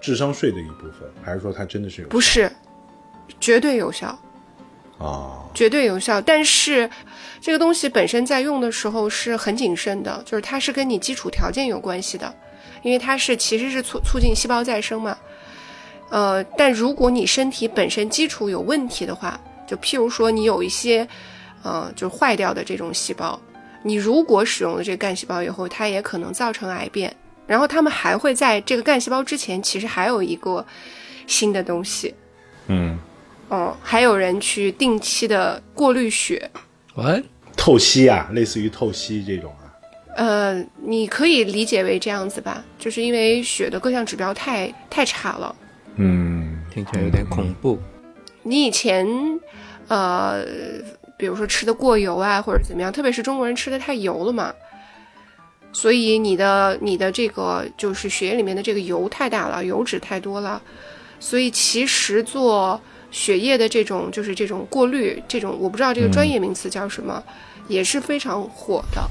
[0.01, 2.07] 智商税的一部分，还是说它真的是有？
[2.09, 2.51] 不是，
[3.39, 4.07] 绝对有效。
[4.99, 6.89] 啊，绝对有效，但是
[7.47, 12.35] 这个东西本身在用的时候是很谨慎的，就是它是跟你基础条件有关系的，
[12.81, 15.17] 因为它是其实是促促进细胞再生嘛。
[16.09, 21.07] 呃，但如果你身体本身基础有问题的话，就譬如说你有一些
[21.63, 23.39] 呃就坏掉的这种细胞，
[23.81, 27.15] 你如果使用了这个干细胞以后，它也可能造成癌变。
[27.45, 30.65] 然后他们还会在这个干细胞之前，其实还有一个
[31.27, 32.13] 新的东西，
[32.67, 32.99] 嗯，
[33.47, 36.51] 哦，还有人去定期的过滤血，
[36.95, 37.23] 喂，
[37.57, 39.67] 透析啊，类似于透析这种啊。
[40.15, 45.53] 呃，你可以理解为这样子吧，就是因为血的各项指标太太差了。
[45.95, 47.77] 嗯，听起来有点恐怖。
[48.43, 49.05] 你以前，
[49.87, 50.43] 呃，
[51.17, 54.53] 比如说吃的过油啊，或者怎么样，特别是中国人吃的太油了嘛，
[55.73, 60.61] 所以你的你的这个就是血液里面的这个油太大了，油脂太多了，
[61.19, 62.79] 所以其实做
[63.11, 67.23] 血液的这种就是这种过滤，这种我不知道这个专业名词叫什么，
[67.67, 69.01] 也是非常火的。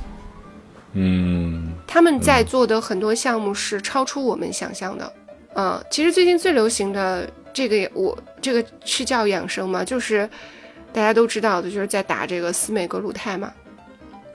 [0.93, 5.13] 嗯，他们在做的很多项目是超出我们想象的。
[5.55, 10.29] 嗯，其实最近最流行的这个也我这个是叫养生嘛，就是
[10.93, 13.53] 大家都知道的，就是在打这个司美格鲁肽嘛。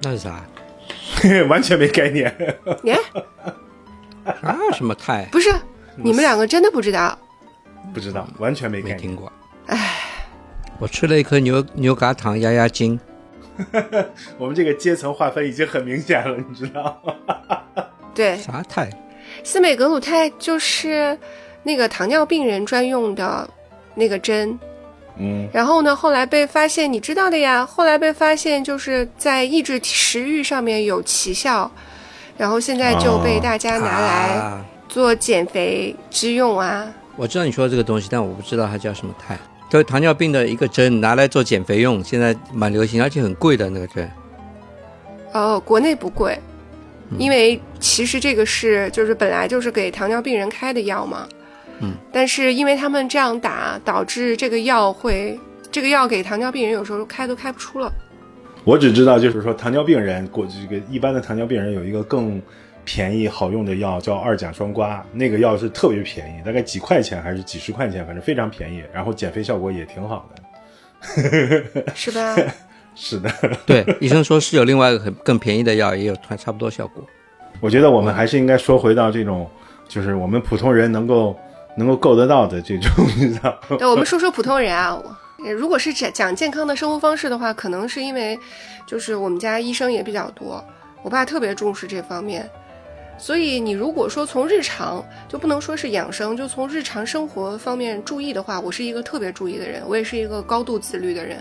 [0.01, 0.43] 那是啥？
[1.47, 2.33] 完全没概念。
[2.83, 2.97] 耶，
[4.23, 5.27] 啊，什么肽？
[5.31, 5.53] 不是，
[5.95, 7.17] 你们两个真的不知道？
[7.93, 8.81] 不知道，完全没。
[8.81, 9.31] 没听过。
[10.81, 12.99] 唉，我吃了一颗牛牛轧糖压压惊。
[14.39, 17.85] 我们这个阶层划分已经很明显了，你知道吗？
[18.15, 18.89] 对，啥肽？
[19.43, 21.17] 司美格鲁肽就是
[21.63, 23.47] 那个糖尿病人专用的
[23.93, 24.57] 那个针。
[25.17, 27.63] 嗯，然后呢，后来被发现，你知道的呀。
[27.63, 31.69] 后来被发现，就是在抑制食欲上面有奇效，
[32.37, 36.91] 然后现在就被大家拿来啊做减肥之用啊。
[37.15, 39.37] 我知道你说的这个东西，但我不知道它叫什么肽。
[39.71, 44.11] 就是糖尿病的一个针，拿来做减肥用，现在蛮流行，而且很贵的那个针。
[45.31, 46.37] 哦，国内不贵，
[47.17, 51.25] 因为其实这个是就是本来就是给糖尿病人开的药嘛。
[51.79, 51.93] 嗯。
[52.11, 55.39] 但是因为他们这样打，导致这个药会，
[55.71, 57.89] 这个药给糖尿病人有时候开都开不出了。
[58.65, 62.41] 我只知道就是说糖尿病人过这个一般的糖尿病人有一个更
[62.83, 70.41] 便宜好用的药叫二甲双胍，那个药是特别便宜，大概几块钱还是几十块钱，反正非常便宜，然后减肥效果也挺好的。
[71.95, 72.35] 是吧？
[72.93, 73.31] 是的，
[73.65, 77.03] 对，医生说是有另外一个很更便宜的药，也有差差不多效果。
[77.59, 79.49] 我觉得我们还是应该说回到这种，
[79.87, 81.35] 就是我们普通人能够
[81.75, 83.77] 能够够得到的这种，你知道吗？
[83.77, 85.01] 对，我们说说普通人啊。
[85.57, 88.37] 如果是讲讲健康的生活方式的话，可能是因为
[88.85, 90.63] 就是我们家医生也比较多，
[91.01, 92.47] 我爸特别重视这方面，
[93.21, 101.37] 所以你如果说从日常就不能说是养生，就从日常生活方面注意的话，我是一个特别注意的人，我也是一个高度自律的人。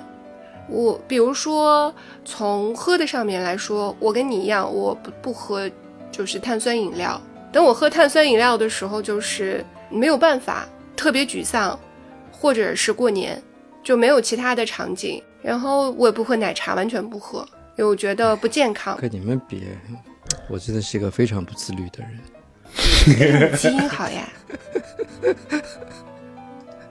[0.69, 5.69] 我比如说从喝的上面来说，我跟你一样，我不不喝
[6.13, 7.19] 就是碳酸饮料。
[7.51, 11.81] 等我喝碳酸饮料的时候，就是没有办法，特别沮丧，
[12.31, 13.43] 或者是过年，
[13.83, 15.21] 就没有其他的场景。
[15.41, 17.39] 然后我也不喝奶茶，完全不喝，
[17.77, 18.99] 因为我觉得不健康。
[19.01, 19.65] 跟你们比，
[20.51, 23.57] 我真的是一个非常不自律的人。
[23.57, 24.29] 基因好呀，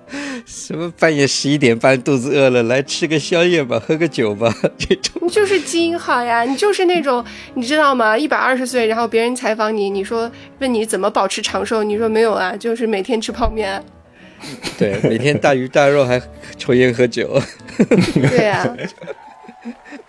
[0.46, 8.18] 什么半夜十一点半肚子饿了，来吃个宵夜吧，喝个酒吧， 这种你就是基因好呀，你就是那种，你知道吗？
[8.18, 13.84] 一百二十岁，然后别人采访你，你说问你怎么保持长寿，你说没有啊，就是每天吃泡面。
[14.78, 16.22] 对，每天大鱼大肉还
[16.58, 17.42] 抽烟喝酒。
[18.30, 18.76] 对呀、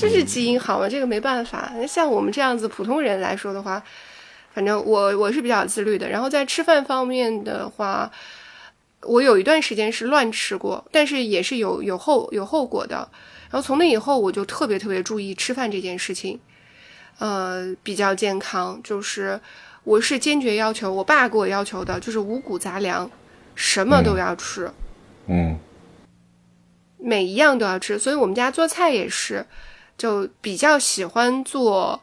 [0.00, 0.88] 这是基因好嘛？
[0.88, 1.70] 这个没办法。
[1.86, 3.82] 像我们这样子普通人来说的话，
[4.54, 6.08] 反正我我是比较自律的。
[6.08, 8.10] 然后在吃饭方面的话，
[9.02, 13.06] 我有一段时间是乱吃过，但是也是有有后有后果的。
[13.50, 16.40] 然后从那以后，我就特别特别注意吃饭这件事情，
[17.18, 18.80] 呃，比较健康。
[18.82, 19.38] 就是
[19.84, 23.10] 我是坚决要求，我爸给我要求的就是五谷杂粮，
[23.54, 24.70] 什么都要吃，
[25.26, 25.58] 嗯
[27.02, 27.98] 每一样都要吃。
[27.98, 29.44] 所以我们家做菜也是，
[30.00, 32.00] 就比较喜欢做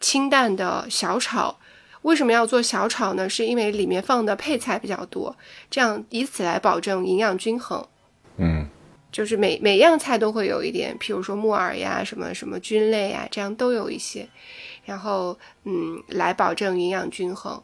[0.00, 1.58] 清淡的小炒。
[2.02, 3.26] 为什么要做小炒呢？
[3.26, 5.34] 是因为里面放的配菜比较多，
[5.70, 7.82] 这样以此来保证营养均衡。
[8.36, 8.68] 嗯
[9.10, 14.28] 就是每每样菜都会有一点，譬如说木耳呀、什么什么菌类呀，这样都有一些，
[14.84, 17.60] 然后嗯，来保证营养均衡。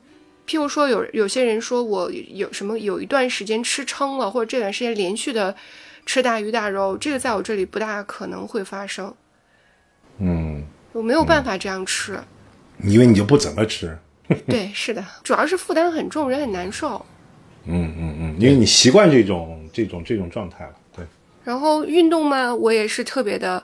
[0.46, 5.54] 譬如说有有些人说我有什么有一段时间吃撑了，或者这段时间连续的
[6.06, 9.14] 吃大鱼大肉，这个在我这里不大可能会发生，
[10.18, 12.18] 嗯，我没有办法这样吃。
[12.82, 13.96] 因为你就不怎么吃。
[14.48, 17.04] 对，是的，主要是负担很重，人很难受。
[17.64, 20.74] 嗯嗯嗯，因为你习惯这种这种这种状态了。
[20.96, 21.04] 对，
[21.44, 23.62] 然后运动嘛，我也是特别的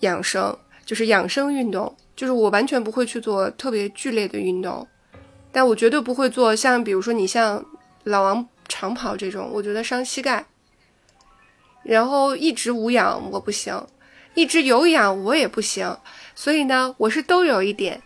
[0.00, 4.86] 养生，就是养生运动，就是我完全不会去做特别剧烈的运动，
[5.50, 7.64] 但我绝对不会做像比如说你像
[8.04, 10.44] 老王长跑这种，我觉得伤膝盖。
[11.82, 13.80] 然后一直无氧我不行，
[14.36, 15.96] 一直有氧我也不行，
[16.34, 18.00] 所以呢，我是都有一点。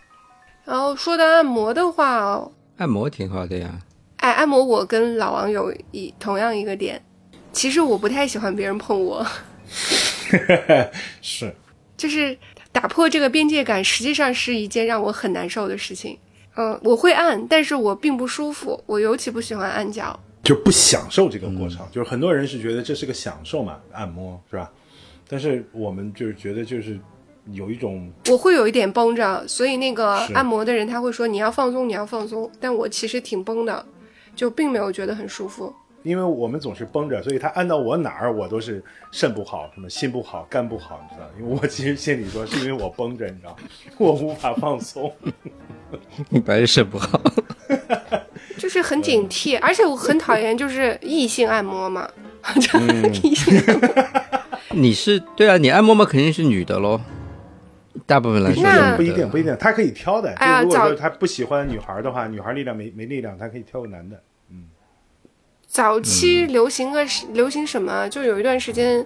[0.63, 3.69] 然后说到按摩的话哦，按摩挺好的呀。
[4.15, 7.03] 哎，按摩我跟老王有一同样一个点，
[7.51, 9.25] 其实我不太喜欢别人碰我。
[11.21, 11.53] 是，
[11.97, 12.37] 就是
[12.71, 16.17] 打破这个边界感，实际上是一件让我很难受的事情。
[16.55, 20.17] 嗯，我会按，但是我并不舒服，我尤其不喜欢按脚。
[20.43, 21.85] 就不享受这个过程。
[21.91, 24.71] 就是很多人是觉得这是个享受嘛，按摩是吧？
[25.31, 26.99] 但是我们就是觉得就是
[27.53, 33.85] 有一种我会有一点绷着，所以那个按摩的人他会说你要放松，你要放松，但我其实挺绷的，
[34.35, 35.73] 就并没有觉得很舒服。
[36.03, 41.29] 因为我们总是绷着，所以他按到我哪儿，我都是肾不好，什么心不好，肝不好，你知道？
[41.39, 43.55] 因为我其实心里说是因为我绷着，你知道，
[43.97, 45.13] 我无法放松。
[46.29, 47.21] 你白日肾不好，
[48.57, 52.09] 就是很警惕，而且我很讨厌就是异性按摩嘛，
[52.59, 52.79] 就
[53.23, 54.40] 异性按摩
[54.73, 56.99] 你是对啊，你按摩嘛肯定是女的喽。
[58.05, 58.63] 大部分来说
[58.95, 60.31] 不一定，不一定，他可以挑的。
[60.35, 64.21] 哎呀就如果说早他不喜欢女孩的话，女孩力量没没力量，他可以挑个男的。
[64.49, 64.65] 嗯
[65.67, 68.07] 早期流行个、流行什么？
[68.09, 69.05] 就有一段时间，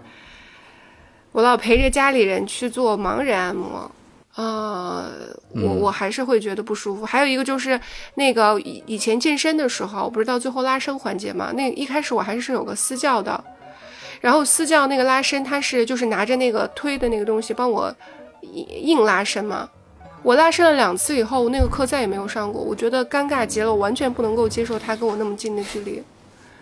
[1.31, 3.91] 我老陪着家里人去做盲人按摩，
[4.35, 5.11] 呃，
[5.49, 7.05] 我我还是会觉得不舒服。
[7.05, 7.79] 还有一个就是
[8.15, 11.51] 那个以以前健身的时候，不是到最后拉伸环节嘛？
[11.53, 13.43] 那一开始我还是有个私教的，
[14.21, 17.95] 然后私教那个拉伸，他是就是拿着那个推的那个东西帮我
[18.41, 19.69] 硬硬拉伸嘛。
[20.23, 26.01] 我拉伸了两次以后，那个课再也没有上过，我觉得尴尬极了，我完全不能够接受他跟我那么近的距离。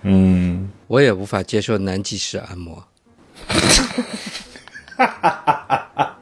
[0.01, 2.83] 嗯，我也无法接受男技师按摩。
[4.97, 6.17] 哈哈哈哈哈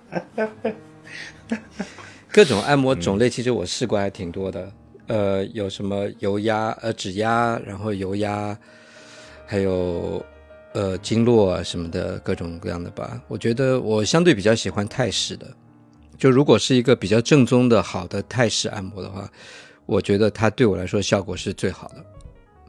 [2.32, 4.72] 各种按摩种类，其实我试过还挺多的。
[5.08, 8.58] 呃，有什么油压、呃指压，然后油压，
[9.46, 10.24] 还有
[10.74, 13.22] 呃经络啊什么的，各种各样的吧。
[13.28, 15.48] 我觉得我相对比较喜欢泰式的。
[16.18, 19.28] 就如果是一个比较正宗的好的泰式按摩的话，
[19.86, 22.06] 我觉得它对我来说效果是最好的。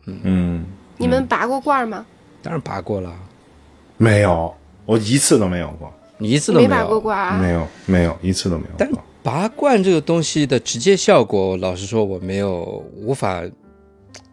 [0.07, 0.65] 嗯，
[0.97, 2.07] 你们拔过罐吗？
[2.43, 3.15] 当然拔过了，
[3.99, 4.55] 没有，
[4.87, 6.99] 我一次都没有过，你一次都没没拔过。
[6.99, 7.39] 罐啊？
[7.39, 8.91] 没有，没有，一次都没有但。
[9.23, 13.43] 拔罐这个东西的直接效果，老实说我没有无法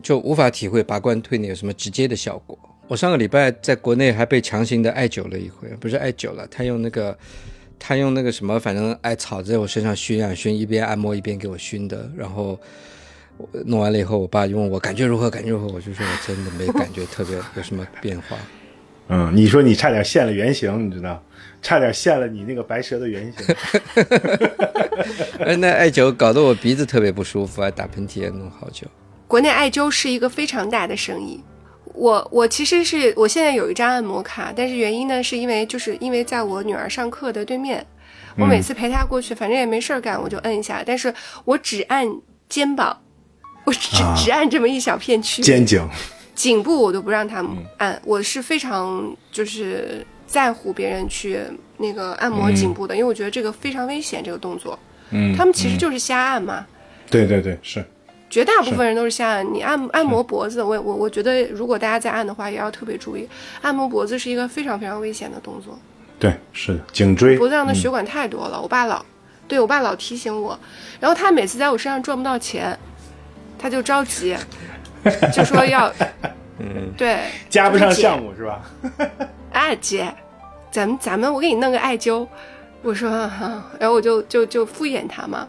[0.01, 2.57] 就无法体会拔罐对你有什么直接的效果。
[2.89, 7.17] 我上个礼拜在国内还被强行的艾灸了一回，不是艾灸了，他用那个
[7.77, 12.59] 他用那个什么，反正艾草在我身上熏啊熏，一边按摩一边给我熏的，然后。
[13.41, 18.37] 我弄完了以后，我爸就问我感觉如何，感觉如何，我就说我真的没感觉特别有什么变化。
[19.07, 21.23] 嗯，你说你差点现了原形，你知道，
[21.61, 23.55] 差点现了你那个白蛇的原形。
[25.39, 28.85] 哎，那艾灸搞得我鼻子特别不舒服，还打喷嚏，也弄好久。
[29.25, 31.41] 国内艾灸是一个非常大的生意。
[31.99, 37.85] 我我其实是我现在有一张按摩卡，但是原因呢，是因为就是因为在我女儿上课的对面，
[38.37, 42.07] 我每次陪她过去，反正也没事儿干，我就摁一下，但是我只按
[42.47, 42.97] 肩膀，
[43.65, 44.15] 我只、啊。
[44.17, 45.85] 只按这么一小片区域，肩颈，
[46.33, 51.41] 颈部我都不让他们按，我是非常就是在乎别人去
[51.77, 54.79] 那个按摩颈部的，因为我觉得这个非常危险，这个动作。
[55.11, 56.65] 嗯，他们其实就是瞎按嘛，
[57.09, 57.83] 对对对，是，
[58.29, 59.53] 绝大部分人都是瞎按。
[59.53, 63.27] 你按按摩脖子，我我我觉得如果大家在按的话，也要特别注意，
[63.61, 65.77] 按摩脖子是一个非常非常危险的动作，
[66.19, 68.61] 对，是的，颈椎，脖子上的血管太多了。
[68.61, 69.03] 我爸老
[69.47, 70.57] 对我爸老提醒我，
[70.99, 72.77] 然后他每次在我身上赚不到钱，
[73.57, 74.35] 他就着急，
[75.33, 75.91] 就说要
[76.59, 78.61] 嗯，对，加不上项目是吧？
[79.51, 80.13] 哎姐，
[80.71, 82.27] 咱们咱们我给你弄个艾灸，
[82.83, 85.47] 我说，哈然后我就就就敷衍他嘛。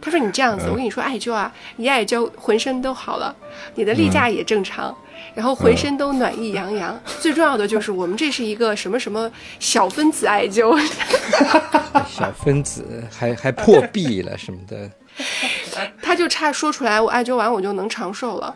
[0.00, 0.70] 他说你这样子，嗯。
[0.70, 3.34] 我跟你说艾灸啊，一艾灸浑身都好了，
[3.74, 4.96] 你的例假也正常，
[5.34, 6.98] 然后浑身都暖意洋洋。
[7.18, 10.78] 最重要的就是我们这是一个什么什么小分子艾灸，
[12.08, 14.90] 小分子还还破壁了什么的，
[16.02, 18.54] 他就差说出来，我艾灸完我就能长寿了。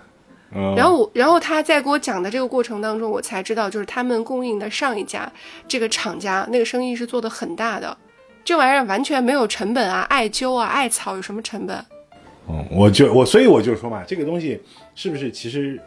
[0.55, 0.75] 嗯。
[0.77, 5.31] 然后我，然后他在给我讲的这个过程当中，我才知道，就是他们供应的上一家
[5.69, 7.97] 这个厂家那个生意是做的很大的，
[8.45, 11.77] 这玩意儿完全没有成本啊，艾灸啊、艾草有什么成本？
[12.47, 14.61] 嗯，我就我所以我就说嘛，这个东西
[14.95, 15.81] 是不是其实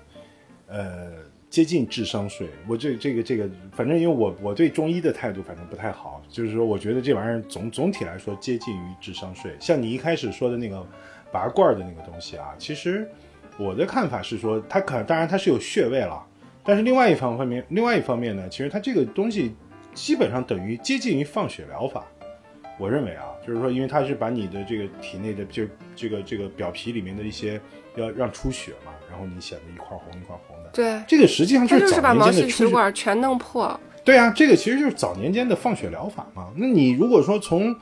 [0.67, 1.11] 呃
[1.51, 2.47] 接近智商税？
[2.67, 9.55] 我这这个这个，反正因为我我对中医的态度反正不太好，就是说我觉得这玩意儿总总体来说接近于智商税。
[9.59, 10.83] 像你一开始说的那个
[11.31, 13.07] 拔罐的那个东西啊，其实
[13.59, 16.25] 我的看法是说，它可当然它是有穴位了，
[16.63, 19.53] 但是另外一方面，另外一方面呢，其实它这个东西
[19.93, 22.03] 基本上等于接近于放血疗法。
[22.78, 25.63] 我认为啊，就是说，因为它是把你的这个体内的就
[25.95, 27.59] 这个这个表皮里面的一些
[27.95, 30.69] 要让出血嘛，然后你显得一块红一块红的。
[30.71, 32.32] 对，这个实际上就是把毛。
[32.32, 33.80] 细血管全弄破。
[34.05, 36.51] 对啊，这个其实就是早年间的放血疗法嘛。
[36.55, 37.75] 那你如果说从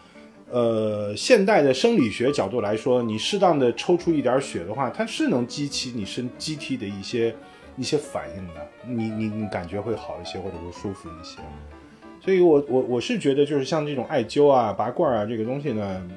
[0.50, 7.36] 呃现代的生理学角度来说，你适当的抽出一点血的话，它是能激起你身机体的一些
[7.76, 11.40] 一些反应的，你你你感觉会好一些，或者说舒服一些。
[12.26, 16.12] 所以我我我是觉得，就是像这种艾灸啊、拔罐啊这个东西呢，嗯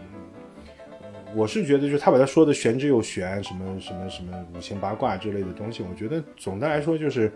[1.37, 7.31] 我是觉得就是他把他说的玄之又玄，什么什么什么五行八卦之类的东西，我觉得总的来说就是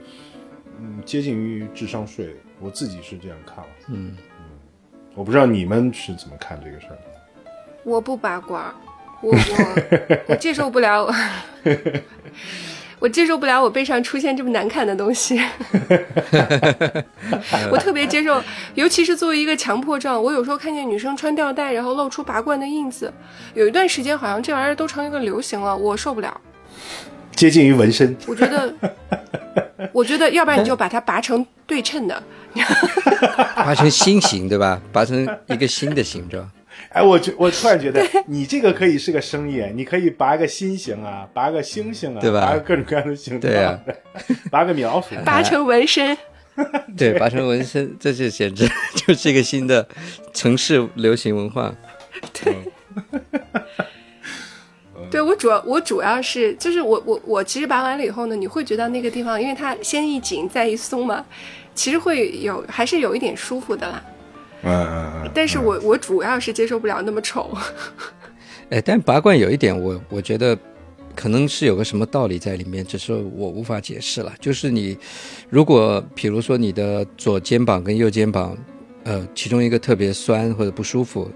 [0.80, 3.70] 嗯接近于智商税，我自己是这样看了。
[3.88, 4.16] 嗯
[5.14, 6.96] 我不知道你们是怎么看这个事儿。
[7.84, 8.74] 我不八卦，
[9.20, 11.12] 我我我接受不了，
[13.02, 15.36] 我接受不了我背上出现这么难看的东西。
[17.68, 18.40] 我特别接受，
[18.74, 23.12] 尤其是作为一个强迫症，我有时候看见女生穿吊带，然后露出拔罐的印子，
[23.54, 26.40] 有一段时间好像这玩意儿都成一个流行了，我受不了。
[27.34, 28.72] 接近于纹身，我觉得，
[29.90, 32.22] 我觉得要不然你就把它拔成对称的，
[33.56, 34.80] 拔成心形对吧？
[34.92, 36.48] 拔成一个新的形状。
[36.92, 43.78] 哎，我觉我突然觉得你这个可以是个生意，你可以拔个心形啊，拔个星星啊，对吧拔个各种各样的形状，对啊
[44.50, 46.16] 拔个米老鼠，拔成纹身。
[46.98, 49.86] 对，拔成纹身，这就简直就是一个新的
[50.34, 51.74] 城市流行文化。
[55.10, 61.24] 对我主要我主要是就是我我我其实拔完了以后呢，你会觉得那个地方，因为它先一紧再一松嘛，
[61.74, 64.04] 其实会有还是有一点舒服的啦。
[64.62, 67.56] 嗯嗯嗯，但是我我主要是接受不了那么丑。
[68.70, 70.56] 哎，但拔罐有一点我，我觉得
[71.14, 74.32] 可能是有个什么道理在里面，只是我无法解释了。
[74.40, 74.96] 就是你
[75.50, 78.56] 如果比如说你的左肩膀跟右肩膀，
[79.04, 81.30] 呃，其中一个特别酸或者不舒服，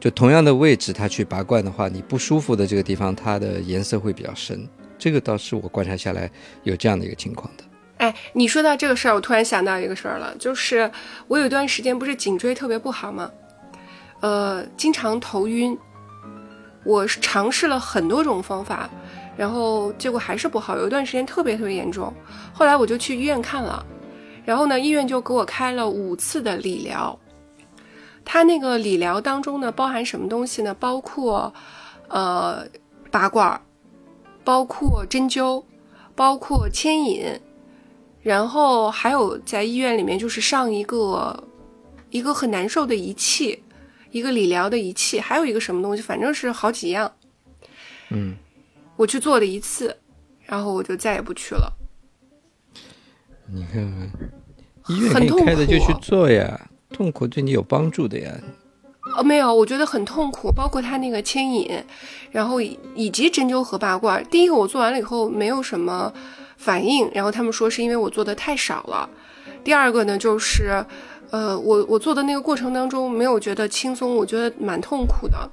[0.00, 4.66] 就同样的位置，它去拔罐的话，你不舒服的这个地方，它的颜色会比较深。
[4.98, 6.30] 这个倒是我观察下来
[6.62, 7.64] 有这样的一个情况的。
[8.00, 10.90] 哎，你说到这个事儿，我突然想到一个事儿了，就是
[11.28, 13.30] 我有一段时间不是颈椎特别不好吗？
[14.20, 15.78] 呃，经常头晕。
[16.82, 18.88] 我尝试了很多种方法，
[19.36, 22.10] 然后结果还是不好，有一段时间特别特别严重。
[22.54, 23.84] 后来我就去医院看了，
[24.46, 27.18] 然后呢，医院就给我开了五次的理疗。
[28.24, 30.72] 它那个理疗当中呢，包含什么东西呢？
[30.72, 31.52] 包括
[32.08, 32.66] 呃
[33.10, 33.60] 拔罐儿，
[34.42, 35.62] 包括针灸，
[36.16, 37.38] 包括牵引。
[38.22, 41.44] 然后还有在医院里面就是上一个
[42.10, 43.62] 一个很难受的仪器，
[44.10, 47.10] 一个理疗的仪器，还有一个什么东西，反正是好几样。
[48.10, 48.36] 嗯，
[48.96, 49.96] 我去做了一次，
[50.44, 51.72] 然后我就再也不去了。
[53.52, 54.10] 你看看，
[54.88, 58.32] 医院痛苦你开的就去做呀，痛苦对你有帮助的呀。
[59.16, 61.68] 哦，没有，我觉得很痛苦，包括他那个牵引，
[62.30, 64.24] 然后以以及针灸和拔罐。
[64.30, 66.12] 第一个我做完了以后没有什么
[66.60, 69.08] 反应，然后他们说是因为我做的太少了。
[69.64, 70.84] 第二个呢，就是，
[71.30, 75.50] 呃，我我做的那个过程当中没有觉得轻松，我觉得蛮痛苦的。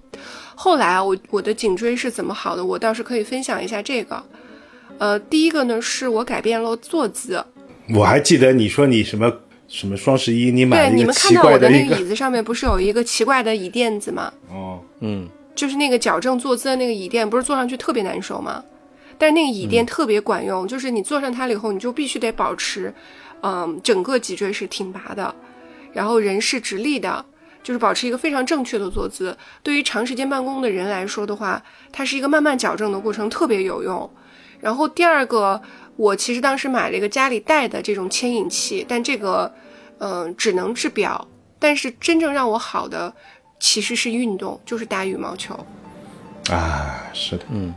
[0.54, 4.22] 后来啊，我我的颈椎是怎么好的，我倒是可以分享一下这个。
[4.98, 7.42] 呃，第一个呢，是我改变了坐姿。
[7.96, 9.32] 我还记得你说你什么
[9.70, 14.30] 什么双十一，你买对，你了一个奇们看到我的那个椅子上面不是有一个奇怪的椅垫子吗？
[14.52, 18.62] 哦，嗯，就是那个矫正坐姿的那个椅垫，不是坐上去特别难受吗？
[19.18, 22.94] 但是那个椅垫特别管用，就是你坐上它了以后，你就必须得保持，
[23.42, 25.34] 嗯，整个脊椎是挺拔的，
[25.94, 27.26] 然后人是直立的，
[27.64, 29.36] 就是保持一个非常正确的坐姿。
[29.64, 31.62] 对于长时间办公的人来说的话，
[31.92, 34.10] 它是一个慢慢矫正的过程，特别有用。
[34.60, 35.62] 然后第二个，
[35.96, 39.54] 我其实当时买了一个家里带的这种牵引器，但这个，
[40.00, 41.28] 嗯、只能治表。
[41.60, 43.12] 但是真正让我好的
[43.60, 45.54] 其实是运动，就是打羽毛球。
[46.52, 47.74] 啊，是的，嗯，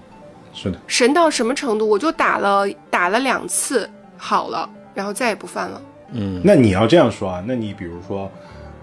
[0.63, 1.89] 是的，神到什么程度？
[1.89, 3.89] 我就打了打了两次，
[4.19, 5.81] 好了，然后再也不犯了。
[6.13, 8.31] 嗯，那你要这样说啊，那你比如说，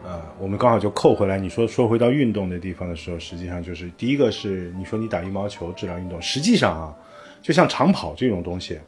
[0.03, 6.95] 呃，我们刚好就扣回来，你说说回到运动的地方的时候，实际上就是第一个是你说你打羽毛球治疗运动，实际上啊，
[7.43, 8.79] 就像长跑这种东西，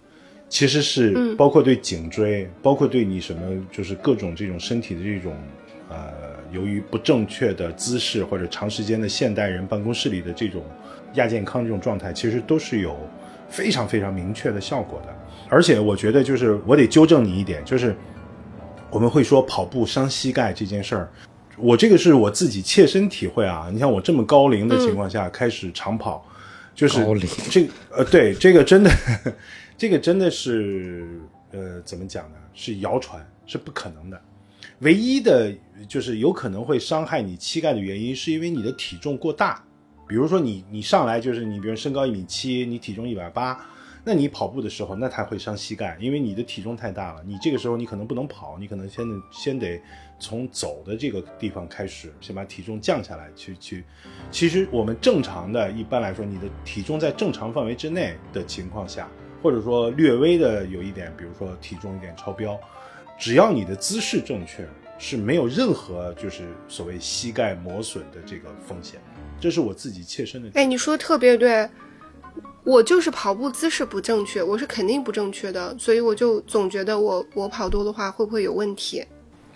[0.48, 5.36] 其实是嗯包括对颈椎，包括对你什么就是各种这种身体的这种
[5.90, 6.12] 呃，
[6.52, 10.64] 由于不正确的姿势或者长时间的现代人办公室里的这种
[11.14, 12.96] 亚健康这种状态，其实都是有
[13.50, 15.16] 非常非常明确的效果的。
[15.50, 17.96] 而且我觉得就是我得纠正你一点，就是
[18.92, 21.12] 我们会说跑步伤膝盖这件事儿，
[21.58, 23.70] 我这个是我自己切身体会啊。
[23.74, 26.24] 你像我这么高龄的情况下开始长跑，
[26.76, 28.92] 就是高龄这个呃，对这个真的，
[29.76, 31.20] 这个真的是
[31.52, 32.38] 呃，怎么讲呢？
[32.54, 34.22] 是谣传，是不可能的。
[34.80, 35.52] 唯一的
[35.88, 39.64] 就是有可能会伤害你膝盖的原因，是因为你的体重过大。
[40.10, 43.64] 比如说你你上来就是你，比如身高一米七，你体重一百八，
[44.04, 47.22] 那你跑步的时候那才会伤膝盖，因为你的体重太大了。
[47.24, 49.80] 你这个时候你可能不能跑，你可能先得先得
[50.20, 53.84] 从走的这个地方开始，先把体重降下来，去去。
[54.32, 59.08] 其实我们正常的一般来说，你的体重在正常范围之内的情况下，
[59.44, 62.60] 或者说略微的有一点，比如说体重有点超标，
[63.20, 69.00] 只要你的姿势正确，是没有任何就是所谓膝盖磨损的这个风险。
[69.40, 70.50] 这是我自己切身的。
[70.54, 71.68] 哎，你说得特别对，
[72.64, 79.04] 我就是跑步姿势不正确，我是肯定不正确的，所以我就总觉得我我跑多的话会不会有问题？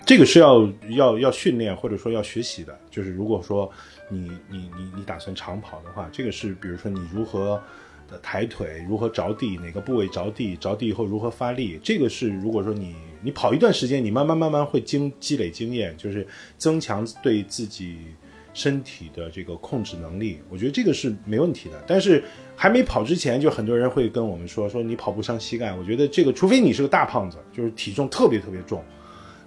[0.06, 2.78] 这个是要要要训练或者说要学习的。
[2.90, 3.72] 就是如果说
[4.10, 7.62] 你你你你打算长跑的话，这个是比如说你如何
[8.10, 16.28] 的抬腿，如何着地，哪个部位着地，着地以后如何发力，这个是如果说你你跑一段时间，你慢慢慢慢会经积累经验，就是
[16.58, 17.98] 增强对自己
[18.54, 21.84] 身体的这个控制能力，我觉得这个是没问题的。
[21.88, 22.24] 但是
[22.56, 28.84] 还没跑之前，就很多人会跟我们说说你跑步伤膝盖，我觉得这个除非你是个大胖子，就是体重特别特别重。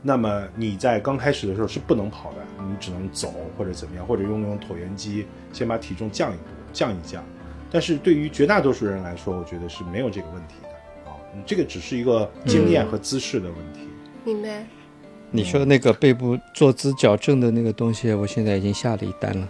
[0.03, 6.43] 那么你在刚开始的时候是不能跑的，你只能走或者怎么样，或者用那种椭圆机先把体重降一步，
[6.73, 7.25] 降一降。
[7.71, 13.89] 但是对于绝大多数人来说，我觉得是没有这个问题的啊，这个只是一个经验和姿势的问题。
[14.25, 14.65] 明白？
[15.37, 19.49] 你说那个背部坐姿矫正的那个东西，我现在已经下了一单了。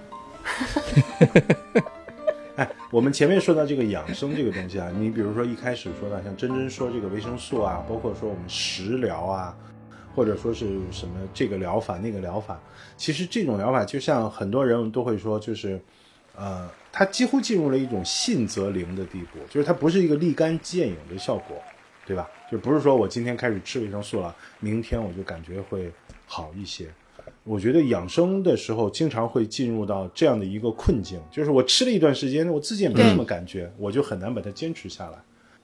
[2.57, 9.57] 哎，我们前面说到这个养生这个东西啊，你比如说一开始说到像真真说这个维生素啊，包括说我们食疗啊，
[10.14, 12.59] 或者说是什么这个疗法那个疗法，
[12.97, 15.80] 其实这种疗法就像很多人都会说，就是，
[16.34, 21.57] 呃，它几乎进入了一种信则灵的地步，就是它不是一个立竿见影的效果，
[22.07, 22.29] 对吧？
[22.51, 25.91] 就不是说我今天开始吃维生素了，明天我就感觉会
[26.27, 26.87] 好一些。
[27.43, 35.19] 我觉得养生的时候，经常会进入到这样的一个困境，就是我吃了一段时间，我自己也没什么感觉，我就很难把它坚持下来。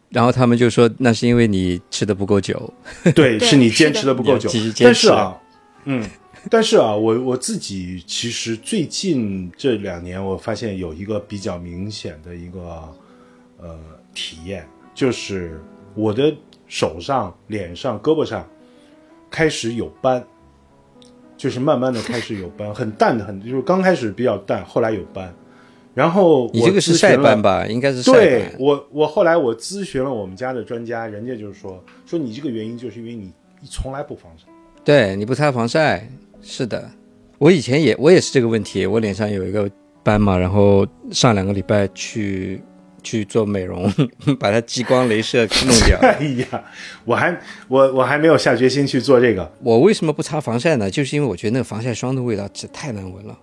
[0.08, 2.72] 然后他们就说那是因为你吃的不够久，
[3.14, 5.40] 对，是你坚持的不够久但是啊，
[5.84, 6.08] 嗯，
[6.50, 12.94] 但是啊，我我自己其实最近这两年，我发现有一个比较明显的一个
[13.58, 13.78] 呃
[14.14, 15.60] 体验，就是
[15.94, 16.34] 我的
[16.66, 18.46] 手上、脸上、胳膊上
[19.30, 20.24] 开始有斑，
[21.36, 25.32] 就是慢慢的开始有斑，很淡的很，就是刚开始比较淡，后来有斑。
[25.94, 27.66] 然后我你这个是晒斑吧？
[27.66, 28.56] 应该是晒对斑。
[28.58, 33.30] 我，我后来我咨询了我们家的专家，人家就是说，说你这个原因就是因为你
[33.60, 34.46] 你从来不防晒。
[34.82, 36.08] 对，你不擦防晒，
[36.40, 36.90] 是的。
[37.38, 39.70] 我以前也我也是这个问题，我脸上有一个
[40.02, 42.62] 斑嘛，然后上两个礼拜去
[43.02, 43.92] 去做美容，
[44.38, 45.98] 把它激光镭射弄掉。
[46.02, 46.18] 哎
[46.50, 46.64] 呀，
[47.04, 49.52] 我还我我还没有下决心去做这个。
[49.62, 50.90] 我为什么不擦防晒呢？
[50.90, 53.38] 就是因为我觉得那个防晒霜的味道这太难闻了。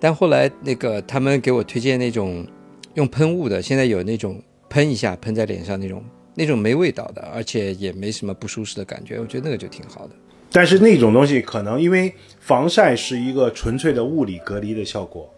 [0.00, 2.46] 但后来那个他们给我推荐那种
[2.94, 10.14] 用喷雾的，现在有那种喷一下喷在脸上那种，那种没味道的，而且也没什么不舒适的感觉，我觉得那个就挺好的。
[10.50, 15.28] 但是那种东西可能因为防晒是一个纯粹的物理隔离的效果，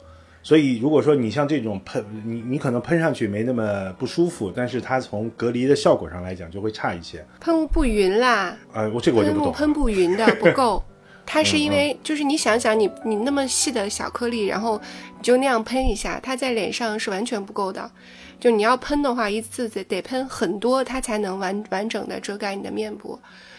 [0.42, 7.24] 所以如果说你像这种喷，你你可能喷上去没那么不舒服，但是它从隔离的效果上来讲就会差一些。
[7.40, 9.52] 喷雾不匀啦，呃，我这个我就喷雾不懂。
[9.52, 10.82] 喷不匀的不够。
[11.26, 14.80] 它是因为就是你想想你你那么细的小颗粒，然后
[15.16, 17.88] 你就那样喷一下，它在脸上是完全不够的。
[18.40, 23.16] 就你要喷的话，一次得得喷很多，它才能完完整的遮盖你的面部。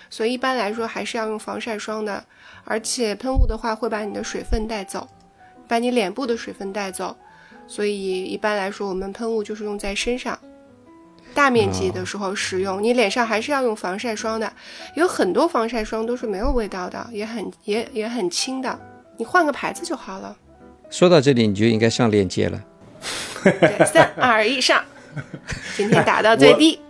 [0.09, 2.21] 所以一般来说还是要用防晒霜的，
[2.65, 5.07] 而且喷雾的话会把你的水分带走，
[5.71, 7.15] 把你脸部的水分带走。
[7.65, 10.37] 所以一般来说，我们喷雾就是用在身上。
[11.33, 14.51] 大面积的时候使用，你脸上还是要用防晒霜的。
[14.97, 18.77] 有很多防晒霜都是没有味道的，也很也也很轻的，
[19.15, 20.35] 你换个牌子就好了。
[20.89, 22.61] 说到这里，你就应该上链接了。
[23.41, 24.83] 对，三 二一上，
[25.77, 26.81] 今天打到最低。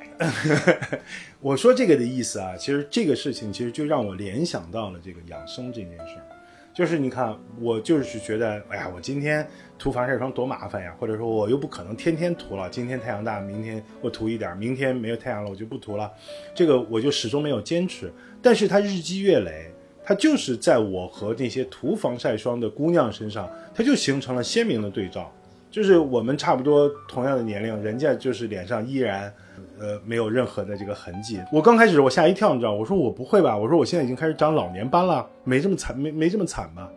[1.40, 6.26] 我说这个的意思啊，其实这个事情其实就让我联想到了这个养生这件事儿。
[6.74, 9.46] 就是你看，我就是觉得，哎呀，我今天
[9.78, 12.70] 涂防晒霜多麻烦呀，或者说我又不可能天天涂了。
[12.70, 16.10] 今天太阳大，明天我涂一点，明天没有太阳了，我就不涂了。
[16.56, 18.12] 这个我就始终没有坚持。
[18.42, 19.70] 但是它日积月累，
[20.02, 25.30] 它就是在我和那些涂防晒霜的姑娘身上，它就形成了鲜明的对照。
[25.70, 29.34] 就是我们差不多同样的年龄，人家就是脸上依然。
[29.82, 31.40] 呃，没有任何的这个痕迹。
[31.52, 32.72] 我刚开始我吓一跳，你知道？
[32.72, 33.58] 我说我不会吧？
[33.58, 36.88] 我说我现在已经开始长老年斑了，没这么惨，没没这么惨吧？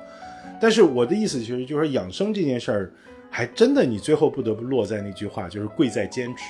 [0.60, 2.92] 但是我的意思其实就是养生这件事儿，
[3.30, 6.42] 还真的你最后不得不落在那句话，就是贵在坚持。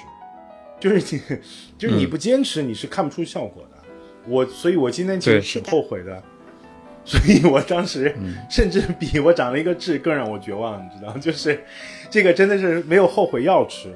[0.80, 1.22] 就是你，
[1.78, 3.78] 就是你不坚持，你是看不出效果的。
[4.26, 6.20] 我，所以我今天其实挺后悔的。
[7.04, 8.14] 所以我当时
[8.50, 11.12] 甚至比我长了一个痣更让我绝望，你知道？
[11.18, 11.62] 就是
[12.10, 13.94] 这个真的是没有后悔药吃。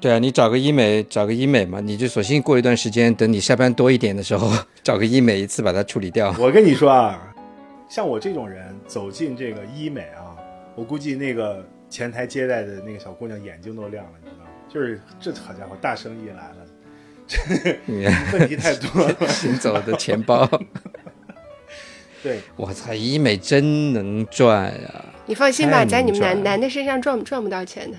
[0.00, 4.52] 对啊，你找个医美，找个医美嘛，你就索性过一段时间，等你下班多一点的时候，
[4.84, 6.34] 找个医美一次把它处理掉。
[6.38, 7.34] 我跟你说啊，
[7.88, 10.36] 像我这种人走进这个医美啊，
[10.74, 14.50] 我估计那个前台接待的那个小姑娘眼睛都亮了，你知道吗？
[14.68, 16.56] 就是这好家伙，大生意来了，
[17.26, 17.38] 这
[18.38, 20.46] 问题太多了，行走的钱包。
[22.22, 25.04] 对，我操，医美真能赚啊！
[25.26, 27.96] 你放心吧，在你们男男的身上赚赚不到钱的。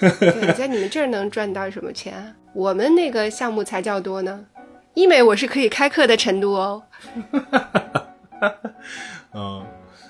[0.00, 2.34] 对，在你们这儿能赚到什么钱？
[2.52, 4.44] 我们那个项目才叫多呢。
[4.94, 6.82] 医美我是可以开课的程度哦。
[9.34, 9.64] 嗯，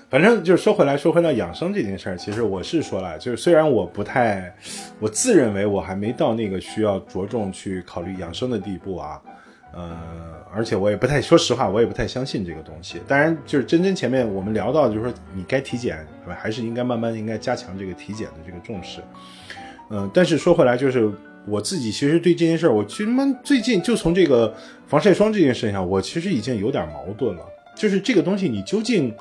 [0.09, 4.53] 反正就是说回来，说回到养生这件事儿，其实我是说了，就是虽然我不太，
[4.99, 9.21] 我自认为我还没到那个需要着重去考虑养生的地步啊。
[9.73, 9.97] 呃，
[10.53, 13.01] 而且我也不太，说实话，我也不太相信这个东西。
[13.07, 16.05] 当然，就是真真前面我们聊到，就是说你该体检，
[16.39, 19.01] 还是应该慢慢应该加强这个体检的这个重视。
[19.89, 21.09] 嗯，但是说回来，就是
[21.47, 24.53] 我自己其实对这件事儿，我其实蛮最近就从这个
[24.87, 27.41] 防晒霜这件事情上，我其实已经有点矛盾了。
[27.75, 29.13] 就是这个东西，你究竟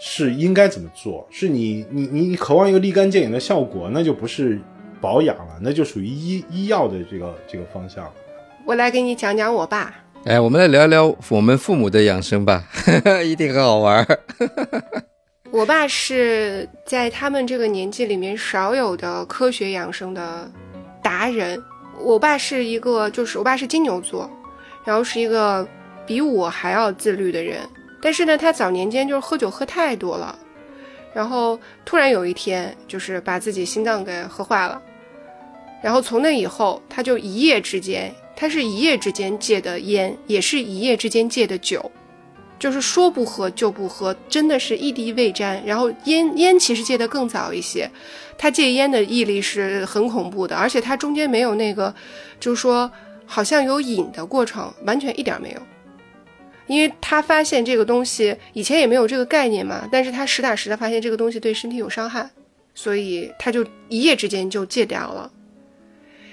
[0.00, 1.26] 是应该怎么做？
[1.30, 4.58] 是你你你你渴望一个立竿见影的效果，那就不是
[5.00, 8.08] 保养了，那就属于医医药的这个这个方向。
[8.64, 9.92] 我来给你讲讲我爸。
[10.24, 12.64] 哎，我们来聊聊我们父母的养生吧，
[13.26, 14.06] 一定很好玩。
[15.52, 20.50] 我爸是在他们这个年纪里面少有的科学养生的
[21.02, 21.62] 达人。
[22.00, 24.28] 我爸是一个，就是我爸是金牛座，
[24.82, 25.68] 然后是一个
[26.06, 27.60] 比我还要自律的人。
[28.00, 30.36] 但是呢，他早年间就是喝酒喝太多了，
[31.12, 34.80] 然后突然有一天就是把自己心脏给喝坏了。
[35.82, 41.92] 然后从那以后，他就一夜之间，他是一夜之间戒的烟，也是一夜之间戒的酒。
[42.62, 45.60] 就是说不喝就不喝，真的是一滴未沾。
[45.66, 47.90] 然后烟烟其实戒得更早一些，
[48.38, 51.92] 他戒烟的毅力是很恐怖的，而且他中间没有那个，
[52.38, 52.88] 就是说
[53.26, 55.60] 好像有瘾的过程，完全一点没有。
[56.68, 62.30] 因为他发现这个东西以前也没有这个概念嘛，但是他实打实的发现这个东西对身体有伤害，
[62.76, 65.28] 所以他就一夜之间就戒掉了。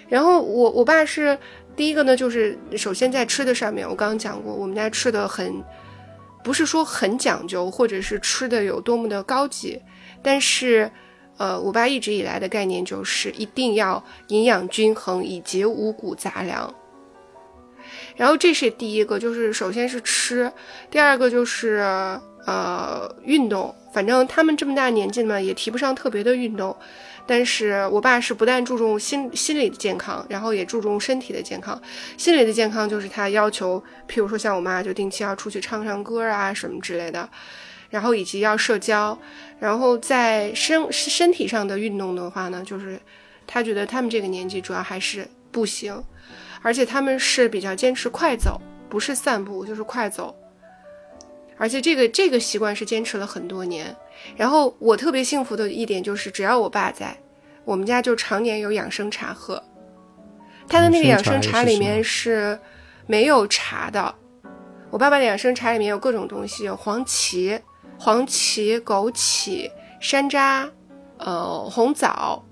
[0.08, 1.36] 然后我我爸是
[1.76, 5.64] 第一个呢，就是首先在吃的上面，我刚刚讲过，我们家吃的很。
[6.44, 9.82] 不是说很讲究，或者是吃的有多么的高级，
[10.22, 10.90] 但是，
[11.38, 16.74] 呃，我爸一直以来的概念就是一定要营养均衡，以及五谷杂粮。
[18.16, 20.52] 然后这是第一个，就是首先是吃，
[20.92, 21.78] 第二个就是
[22.46, 23.74] 呃运动。
[23.94, 26.76] 反正他们这么大年纪嘛，也提不上特别的运动。
[27.30, 31.80] 但是我爸是不但注重心心理的健康，然后也注重身体的健康。
[32.18, 37.30] 心理的健康就是他要求，譬如说像我妈就定期要出去唱唱歌啊什么之类的，
[37.92, 39.16] 然后以及要社交。
[39.60, 43.00] 然后在身身体上的运动的话呢，就是
[43.46, 46.04] 他觉得他们这个年纪主要还是步行，
[46.64, 48.60] 而且他们是比较坚持快走，
[48.90, 50.36] 不是散步就是快走。
[51.58, 53.96] 而且这个这个习惯是坚持了很多年。
[54.36, 57.18] 然后我特别幸福的一点就是，只要我爸在，
[57.66, 59.62] 我们家就常年有养生茶喝。
[60.68, 62.58] 他的那个养生茶里面是
[63.08, 64.14] 没有茶的。
[64.92, 67.60] 我爸爸的养生茶里面有各种东西，有黄芪、
[67.98, 70.70] 黄芪、枸杞、山楂，
[71.18, 72.44] 呃，红枣。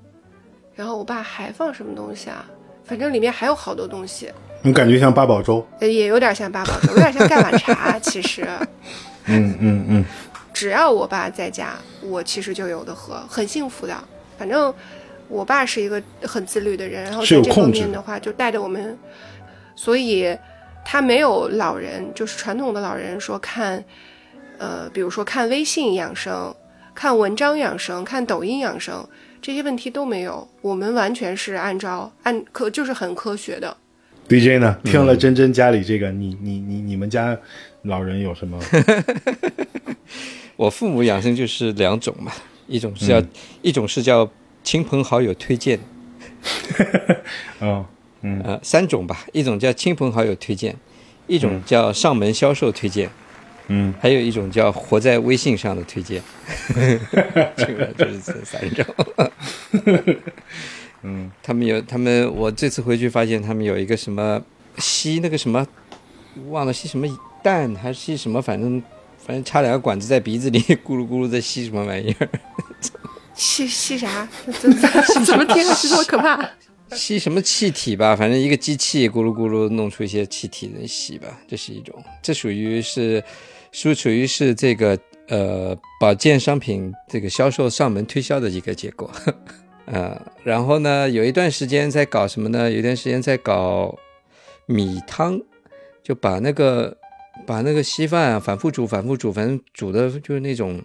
[0.76, 2.46] 然后我爸还放什么东西啊？
[2.84, 4.32] 反正里面还有好多东西。
[4.62, 5.66] 你感觉像八宝粥？
[5.82, 8.48] 也有点像八宝粥，有点像盖碗茶，其实。
[9.26, 10.06] 嗯嗯嗯。
[10.58, 13.96] 只要我爸在家，我其实就有的喝，很幸福的。
[14.40, 14.74] 反正
[15.28, 18.98] 我爸是一个很自律的人，然后是有在这方控制的面的话，就带着我们，
[19.76, 20.36] 所以
[20.84, 23.86] 他没有老人，就是传统的老人说看，
[24.58, 26.52] 呃，比如说看微信养生、
[26.96, 29.08] 看文章养生、看抖音养生
[29.40, 33.78] 这些问题都没有，我们完全是按照按科就是很科学的。
[34.28, 34.76] DJ 呢？
[34.84, 37.38] 听嗯了真真家里这个，你你你你们家
[37.84, 38.60] 老人有什么？
[40.58, 42.32] 我父母养生就是两种嘛，
[42.68, 43.30] 一种是叫、嗯。
[43.62, 44.30] 一种是叫
[44.64, 45.80] 亲朋好友推荐，
[47.60, 47.86] 啊、
[48.44, 50.76] 呃，三种吧，一种叫亲朋好友推荐，
[51.28, 53.10] 一种叫上门销售推荐，
[53.68, 56.22] 嗯，还有一种叫活在微信上的推荐，
[57.56, 58.86] 这个就是这三种。
[61.04, 64.42] 嗯，他们有他们，我这次回去发现他们有一个什么
[64.80, 65.66] 吸那个什么，
[66.50, 67.08] 忘了吸什么
[67.44, 68.82] 蛋还是吸什么，反正
[69.28, 72.30] 反正插两个管子在鼻子里 咕噜咕噜在吸什么玩意儿，
[73.36, 74.28] 吸吸啥？
[75.26, 76.50] 怎么 听上去这么可怕？
[76.96, 83.22] 吸什么气体吧，反正一个机器咕噜咕噜弄出一些气体的吸吧，这是一种，这属于是，
[83.74, 84.98] 属属于是这个
[85.28, 89.12] 呃保健商品这个销售上门推销的一个结果，
[89.84, 92.72] 呃，然后呢，有一段时间在搞什么呢？
[92.72, 93.94] 有一段时间在搞
[94.66, 95.38] 米汤，
[96.02, 96.96] 就把那个
[97.46, 100.82] 把那个稀饭啊反复煮，反复煮，反正煮的就是那种，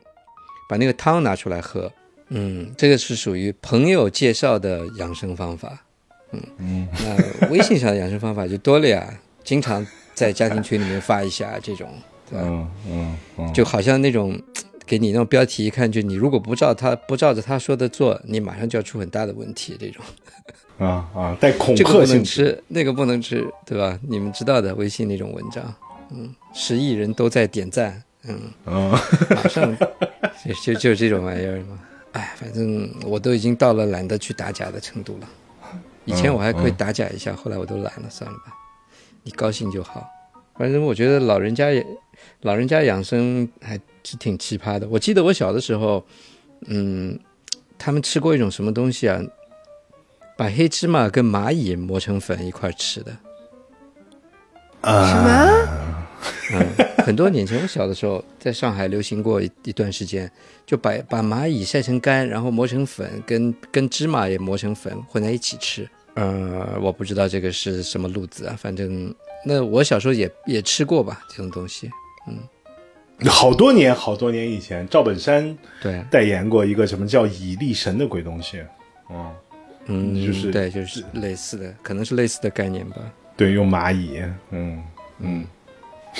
[0.68, 1.90] 把那个汤拿出来喝。
[2.28, 5.84] 嗯，这个是属于朋友介绍的养生方法。
[6.32, 6.88] 嗯嗯，
[7.40, 9.12] 那微信上的养生方法就多了呀，
[9.44, 11.88] 经常在家庭群里面发一下这种，
[12.30, 12.44] 对吧？
[12.46, 14.40] 嗯嗯嗯，就好像那种
[14.86, 19.76] 给你那种标题一看，就你如果不照他不照着他说的做，你马上就要出很大的问题。
[19.78, 20.02] 这种
[20.78, 22.06] 啊啊，带恐这个不。
[22.06, 23.98] 能吃，那个不能吃，对吧？
[24.08, 25.62] 你们知道的，微信那种文章，
[26.10, 28.90] 嗯，十亿人都在点赞，嗯，嗯，
[29.30, 29.76] 马上
[30.44, 31.78] 就就就这种玩意儿嘛。
[32.12, 35.28] 哎，反正我都已经到了懒得去打假的程度了。
[36.04, 38.52] 以前我还可以打假一下，后来我都懒了，算了吧，
[39.22, 40.06] 你高兴就好。
[40.56, 41.86] 反正我觉得老人家也，
[42.42, 44.86] 老人家养生还是挺奇葩的。
[44.88, 46.04] 我记得我小的时候，
[46.66, 47.18] 嗯，
[47.78, 49.20] 他们吃过一种什么东西啊？
[50.36, 53.12] 把黑芝麻跟蚂蚁磨成粉一块吃的。
[54.82, 55.81] 啊什么？
[56.52, 60.30] 嗯，很多年前我小的时候，在上海流行过一一段时间，
[60.66, 65.88] 就把把蚂蚁晒成干，然后磨成粉，跟跟芝麻也磨成粉混在一起吃。
[66.14, 69.14] 呃，我不知道这个是什么路子啊，反正
[69.46, 71.90] 那我小时候也也吃过吧，这种东西。
[72.28, 72.38] 嗯
[73.28, 78.60] 好多年好多年以前，赵本山对啊，代言过一个什么叫蚁力神的鬼东西。
[79.10, 79.32] 嗯，
[79.86, 82.96] 嗯，就是对，就是类似的，可能是类似的概念吧。
[83.36, 84.20] 对，用蚂蚁。
[84.50, 84.82] 嗯
[85.20, 85.44] 嗯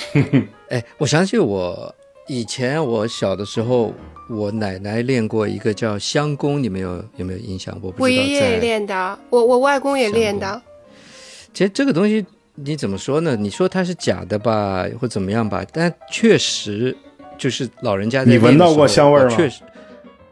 [0.69, 1.93] 哎，我想起我
[2.27, 3.93] 以前我小的时候，
[4.29, 7.73] 我奶奶练过一个叫香功，你们有有没有印象？
[7.81, 10.61] 我不知道我爷爷也练的，我我外公也练的。
[11.53, 12.25] 其实这个东西
[12.55, 13.35] 你怎么说呢？
[13.35, 15.63] 你说它是假的吧，或怎么样吧？
[15.71, 16.95] 但确实
[17.37, 19.61] 就是老人家在你闻到过香味儿吗确实，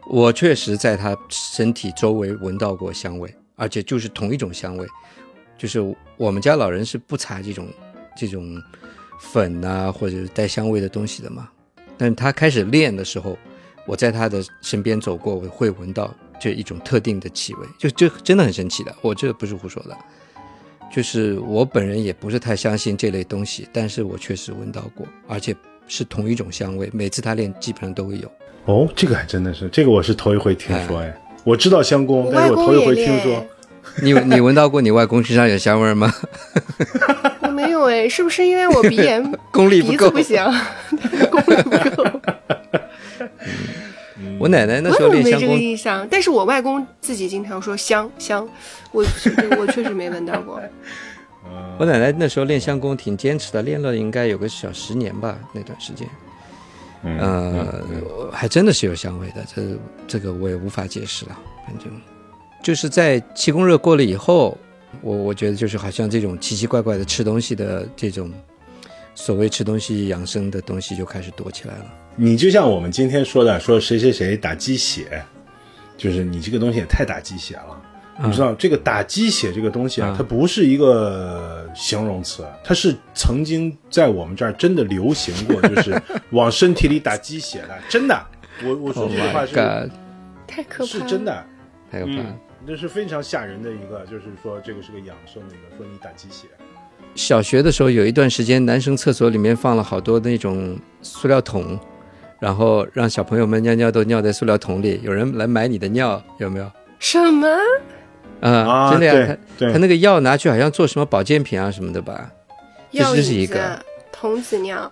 [0.08, 4.86] 我确实在他身体周围闻到过香味，而且就是同一种香味。
[5.56, 5.80] 就是
[6.16, 7.68] 我们家老人是不擦这种
[8.16, 8.60] 这种
[9.22, 11.48] 粉啊或者是带香味的东西的嘛。
[11.96, 13.38] 但是他开始练的时候，
[13.86, 19.96] 我在他的身边走过，我会闻到这一种特定的气味，就这真的很神奇的，我这不是胡说的。
[20.92, 25.54] 就是我本人也不是太相信这类东西，但是我确实闻到过，而且
[25.86, 28.30] 是同一种香味，每次他练基本上都会有。
[28.66, 31.18] 哦，这个还真的是，这个我是头一回听说哎。
[31.44, 33.44] 我知道香功，但是我头一回听说。，
[34.02, 36.12] 你你闻到过你外公身上有香味儿吗？
[37.92, 39.22] 我没有哎，是不是因为我鼻炎
[39.52, 41.70] 功力不够鼻子不行，功力不
[42.02, 42.10] 够？
[44.38, 46.06] 我奶奶那我时候没这个练香功，印象？
[46.10, 48.48] 但是我外公自己经常说香香，
[48.92, 49.04] 我
[49.58, 50.60] 我确实没闻到过。
[51.78, 56.08] 我奶奶那时候练香功挺坚持的，练了应该有个小十年吧，那段时间。
[57.04, 59.62] 嗯呃，还真的是有香味的，这
[60.06, 61.36] 这个我也无法解释了。
[61.66, 61.88] 反正
[62.62, 64.56] 就是在气功热过了以后，
[65.00, 68.30] 我我觉得就是好像这种奇奇怪怪的吃东西的这种
[69.14, 71.86] 所谓吃东西养生的东西就开始多起来了。
[72.14, 75.22] 你就像我们今天说的，说谁谁谁打鸡血，
[75.96, 77.82] 就是你这个东西也太打鸡血了。
[78.22, 88.26] 你知道这个打鸡血这个东西啊，嗯它不是一个形容词，它是曾经在我们这儿真的流行过，就是 往身体里打鸡血的，真的。
[88.62, 89.54] 我我说 Oh 这句话是、
[90.46, 91.44] 太可怕了，是真的，
[91.90, 92.24] 太可怕了！
[92.28, 96.46] 嗯，这是非常吓人的一个，就是说这个是个养生的一个，说你打鸡血，
[97.14, 101.78] 小学的时候有一段时间，男生厕所里面放了好多那种塑料桶，
[102.38, 106.70] 然后让小朋友们尿尿都尿在塑料桶里，有人来买你的尿，有没有？
[106.98, 107.48] 什么？
[108.40, 112.30] 啊，啊真的呀，对他他那个药拿去好像做什么保健品啊什么的吧？
[112.92, 114.90] 这是一个、童子尿，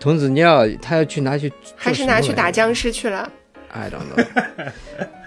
[0.00, 3.30] 童子尿，他要去拿去还是拿去打僵尸去了
[3.70, 4.72] ？I don't know。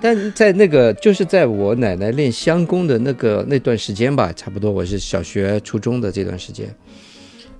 [0.00, 6.74] 但在那个就是在我奶奶练香功的那个那段时间吧，差不多我是小学、初中的这段时间，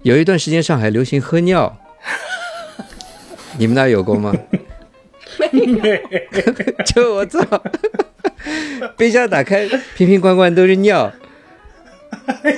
[0.02, 1.76] 有一段时间上海流行喝尿，
[3.58, 4.34] 你们那有过吗？
[6.86, 7.40] 就我操，
[8.96, 11.12] 冰箱打开，瓶瓶罐罐都是尿，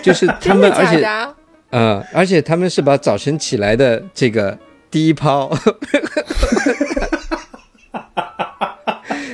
[0.03, 1.35] 就是 他们，而且假的？
[1.71, 4.59] 嗯，而且他们是把早晨起来的这个
[4.91, 5.57] 第一泡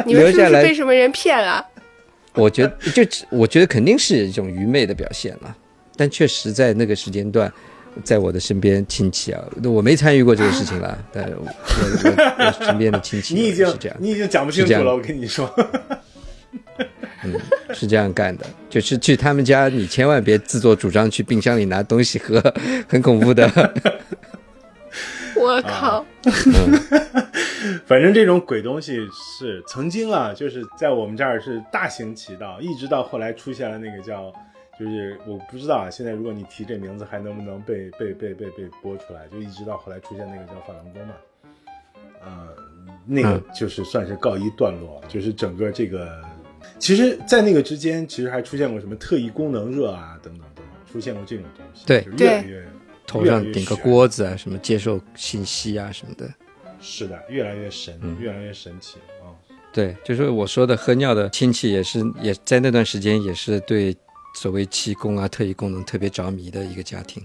[0.09, 1.65] 你们是不是留下来被什么人骗了？
[2.35, 5.57] 我觉得就我觉得肯定是一种愚昧的表现了，
[5.97, 7.53] 但确实在那个时间段，
[8.05, 11.51] 在我的身边亲戚啊，我没参与过这个事情了，但我我
[12.05, 15.53] 我我身边的亲戚你已经是这样你已经讲不清楚了，我跟你说。
[17.25, 17.35] 嗯
[17.75, 22.41] 是这样干的，就是去他们家，你千万别自作主张去冰箱里拿东西喝，
[22.89, 23.47] 很恐怖的。
[25.39, 26.05] 我靠！
[27.87, 34.33] 反正这种鬼东西是曾经啊，就是在我们这儿是大行其道，一直到后来出现了那个叫，
[34.79, 41.15] 就是我不知道啊，现在如果你提这名字还能不能被被被被被播出来，就一直到后来出现那个叫法轮功嘛，
[42.25, 42.49] 呃，
[43.07, 43.45] 那个嗯。
[43.55, 46.23] 就是算是告一段落，就是整个这个，
[46.79, 52.03] 其实，在那个之间，其实还出现过什么特异功能热啊等等等等，出现过这种东西，对。
[52.03, 52.67] 就越来越
[53.09, 56.29] 头上顶个锅子啊，什么接受信息啊什么的。
[56.81, 59.35] 是的，越来越神，嗯越来越神奇啊。
[59.73, 63.97] 对，就是我说的喝尿的亲戚，也是也在那段时间也是对
[64.35, 67.25] 所谓气功啊、特异功能特别着迷的一个家庭。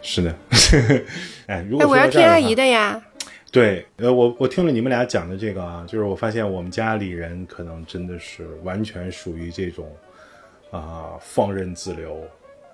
[0.00, 0.34] 是的，
[1.46, 3.02] 哎，如哎，果说我要听阿姨的呀。
[3.50, 9.90] 对，呃，我我听了你们俩讲的这个啊，就是我发现我们家里人可能真的是完全属于这种
[10.70, 12.22] 啊、放任自流，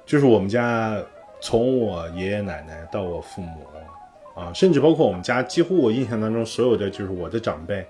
[0.04, 1.00] 就是我们家
[1.42, 3.66] 从我爷爷奶奶到我父母
[4.34, 7.84] 啊，甚至包括我们家，几乎我印象当中所有的就是我的长辈，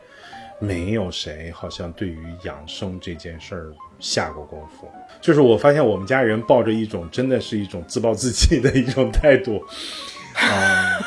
[0.58, 4.90] 没有谁好像对于养生这件事儿下过功夫。
[5.20, 9.62] 就是我发现我们家人抱着一种真的是一种自暴自弃的一种态度，
[10.34, 10.98] 啊、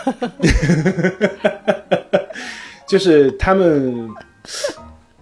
[2.87, 4.07] 就是他们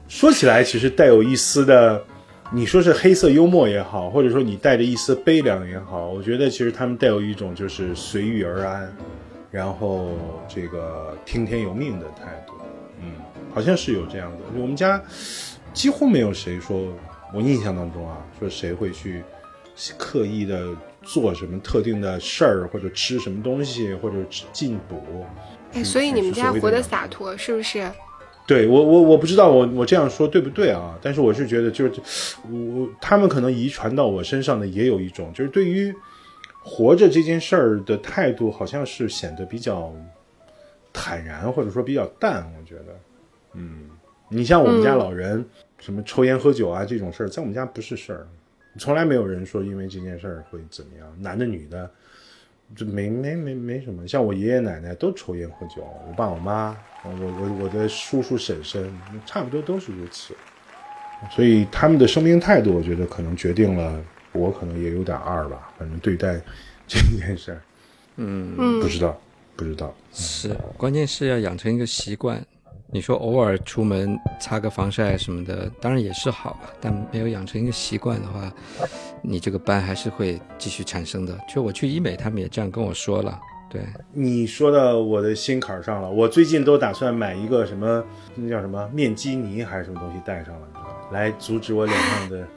[0.08, 2.04] 说起来，其实带有一丝的，
[2.52, 8.96] 你说是黑色幽默也好，或者说你带着一丝悲凉也好，我觉得其实他们带有一种就是随遇而安，
[9.50, 10.10] 然后
[10.48, 12.54] 这个听天由命的态度。
[13.02, 13.14] 嗯，
[13.54, 14.38] 好像是有这样的。
[14.56, 15.02] 我们家
[15.74, 16.94] 几乎没有谁说，
[17.34, 19.24] 我印象当中啊，说谁会去
[19.98, 20.68] 刻意的
[21.02, 24.18] 做什么特定的事儿，或者吃什么东西，或者
[24.52, 25.26] 进补。
[25.74, 27.90] 哎，所以你们家活得洒脱，是不是？
[28.46, 31.00] 对我我我不知道我我这样说对不对啊？
[31.02, 32.02] 但是我是觉得就是
[32.52, 35.96] 我他们可能遗传到我身上的也有一种就是对于
[36.62, 39.94] 活着这件事儿的态度，好像是显得比较
[40.92, 42.52] 坦然或者说比较淡。
[42.58, 43.00] 我觉得，
[43.54, 43.90] 嗯，
[44.30, 45.46] 你像我们家老人、
[45.80, 48.28] 什么抽烟喝酒啊这种事儿，在我们家不是事儿，
[48.78, 51.90] 从来没有人说因为这件事儿会怎么样，男的女的。
[52.76, 58.92] 就没没没没什么，像我爷爷奶奶都抽烟喝酒，我爸我妈，我我我的叔叔婶婶，
[59.26, 60.36] 差不多都是如此。
[61.32, 64.04] 所以他们的生命态度，我觉得可能决定了
[64.34, 65.72] 我可能也有点二吧。
[65.78, 66.42] 反正对待
[66.88, 67.58] 这件事
[68.18, 69.22] 嗯不，知道，
[69.56, 69.96] 不知道。
[70.12, 72.46] 是，关键是要养成一个习惯。
[72.94, 78.54] 你说偶尔出门擦个防晒什么的，当然也是好啊，但没有养成一个习惯的话，
[79.24, 81.36] 你这个斑还是会继续产生的。
[81.50, 83.40] 就我去医美，他们也这样跟我说了。
[83.68, 83.82] 对，
[84.12, 88.04] 你说到我的心坎上了，我最近都打算买一个什么，
[88.36, 90.68] 那叫什么面基尼还是什么东西带上了，
[91.12, 92.48] 来阻止我脸上的。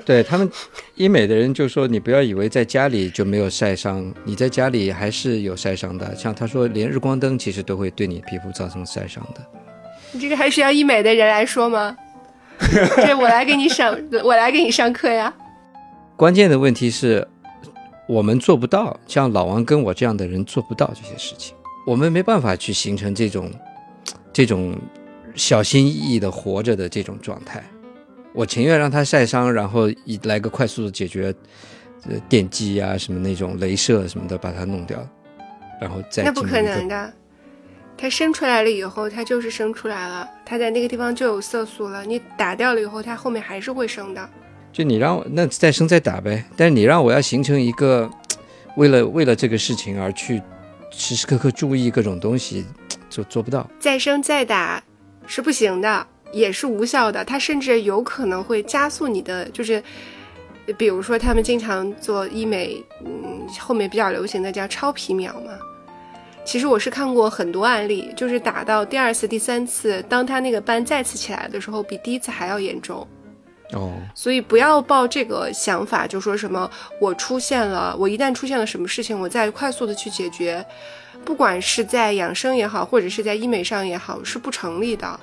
[0.06, 0.50] 对他们
[0.94, 6.14] 医美的人就说，你不要以为在家里就没有晒伤，你在家里还是有晒伤的。
[6.16, 9.40] 像他说，连日光灯其实都会对你皮肤造成晒伤的。
[10.12, 11.96] 你这个还需要医美的人来说吗？
[12.96, 15.32] 这我来给你上，我来给你上课呀。
[16.16, 17.26] 关键的问题是，
[18.06, 21.54] 我们做不到，像老王跟我这样的人做不到这些事情，
[21.86, 23.50] 我们没办法去形成这种
[24.32, 24.76] 这种
[25.34, 27.64] 小心翼翼的活着的这种状态。
[28.32, 31.34] 我情愿让它晒伤，然后一来个快速的解决，
[32.08, 35.04] 呃，电击啊什么那种镭射什么的把它弄掉，
[35.80, 37.12] 然后再那不可能的，
[37.96, 42.04] 它生出来了以后，它就是生出来了，它在那个地方就有色素了。
[42.04, 44.30] 你打掉了以后，它后面还是会生的。
[44.72, 48.08] 就你让我那再生再打呗，但是你让我要形成一个
[48.76, 50.40] 为了为了这个事情而去
[50.92, 52.64] 时时刻刻注意各种东西，
[53.10, 53.68] 就做不到。
[53.80, 54.80] 再生再打
[55.26, 56.06] 是不行的。
[56.32, 59.82] 也是无效的，它甚至有可能会加速你的，就是
[60.76, 65.52] 比如说他们经常做医美，嗯，后面比较流行的叫超皮秒嘛。
[66.44, 73.06] 其实我是看过很多案例，就是打到第二次、第三次，当他那个斑再次起来的时候，比第一次还要严重。
[73.72, 76.68] 哦，所以不要抱这个想法，就说什么
[76.98, 80.64] 我出现了，我一旦出现了什么事情，我再快速的去解决，
[81.24, 85.20] 不管是在养生也好，或者是在医美上也好，是不成立的。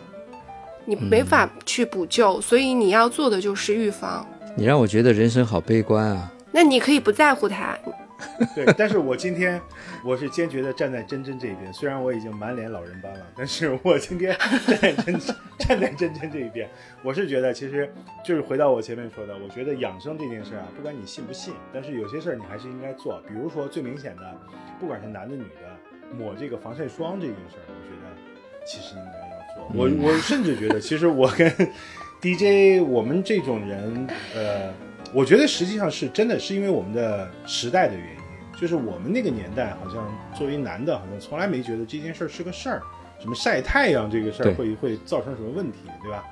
[0.89, 4.25] 你没法去补救，所以你要做的就是预防。
[4.55, 6.31] 你让我觉得人生好悲观啊！
[6.49, 7.77] 那你可以不在乎他，
[8.55, 9.61] 对，但是我今天
[10.01, 14.33] 我是坚决的站在真真这一边，虽然我已经满脸老人斑了，但是我今天
[14.65, 15.19] 站在真
[15.59, 16.69] 站在真真这一边。
[17.03, 23.21] 我是觉得，其实就是回到我前面说的，我觉得养生这件事啊，不管你信不信，但是有些事儿你还是应该做。
[23.27, 24.33] 比如说最明显的，
[24.79, 29.26] 不管是男的女的，抹这个防晒霜这件事儿，我觉得其实应该
[29.73, 31.51] 我我甚至觉得，其实我跟
[32.21, 34.73] DJ 我们这种人，呃，
[35.13, 42.81] 我觉得实际上是真的是因为我们的时代的原因，就是我们那个年代好像作为男的，好像从来没觉得这件事儿是个事儿，
[43.19, 46.23] 什么晒太阳这个事儿会会造成什么问题，对吧？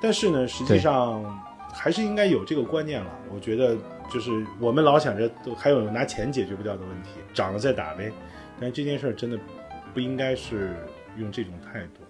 [0.00, 1.22] 但是呢，实际上
[1.72, 3.10] 还是应该有这个观念了。
[3.34, 3.76] 我觉得
[4.12, 8.10] 就是我们老想着都还有拿钱解决不掉的问题，涨了再打呗。
[8.60, 9.38] 但这件事儿真的
[9.92, 10.74] 不应该是
[11.16, 12.07] 用这种态度，嗯，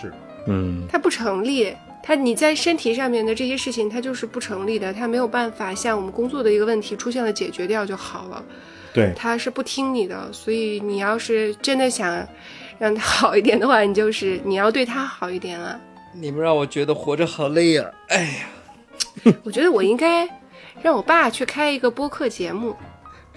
[0.00, 0.12] 是。
[0.46, 1.74] 嗯，它不成立。
[2.02, 8.42] 它你在身体上面的这些事情，它就是不成立的，它没有办法像我们工作的一个问题出现了解决掉就好了。
[8.94, 12.26] 对，他是不听你的，所以你要是真的想
[12.78, 15.78] 让他好一点的话，你就是你要对他好一点啊。
[16.14, 17.90] 你们让我觉得活着好累啊！
[18.08, 18.22] 哎
[19.26, 20.26] 呀，我觉得我应该
[20.80, 22.74] 让我爸去开一个播客节目，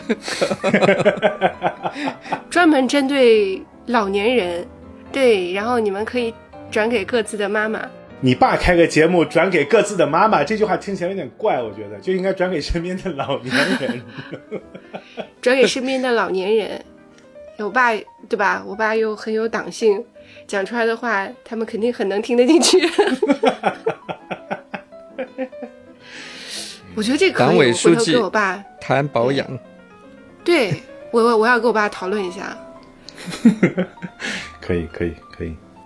[2.49, 4.65] 专门针对老年人，
[5.11, 6.33] 对，然后你们可以
[6.71, 7.87] 转给各自的妈妈。
[8.23, 14.01] 你爸开个节目转给各自的妈妈，这句话听起来有点怪，我觉得就应该转给身边的老年人。
[15.41, 16.83] 转给身边的老年人。
[17.57, 17.93] 我爸
[18.27, 18.63] 对吧？
[18.65, 20.03] 我爸又很有党性，
[20.47, 22.79] 讲出来的话，他们肯定很能听得进去。
[26.95, 29.47] 我觉得这可以，党委我回头书记给我爸，谈保养，
[30.43, 30.73] 对
[31.11, 32.57] 我我我要跟我爸讨论一下。
[34.59, 35.13] 可以，可以，可以。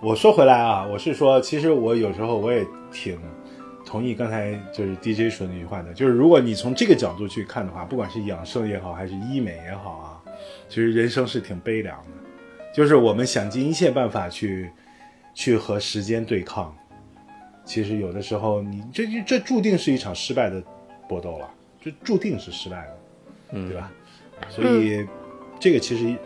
[0.06, 3.18] 我说回来啊，我是说，其实我有时候我也挺
[3.84, 10.22] 同意刚才就是 DJ 说那句话的，就是如果你从这个角度去看的话，不管是养生也好，还是医美也好啊，
[10.68, 14.70] 其实人生是挺悲凉的，就是我们想尽一切办法去
[15.34, 16.72] 去和时间对抗，
[17.64, 20.62] 其实有的时候你这这这注定是一场失败的
[21.08, 21.50] 搏斗了，
[21.80, 22.98] 这注定是失败的，
[23.54, 23.90] 嗯，对吧？
[24.50, 25.04] 所以
[25.58, 26.16] 这个其实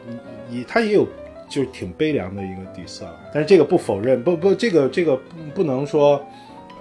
[0.50, 1.08] 也它也有
[1.50, 3.20] 就是挺悲凉的一个底色了。
[3.34, 5.22] 但是这个不否认，不不，这个这个不
[5.56, 6.24] 不能说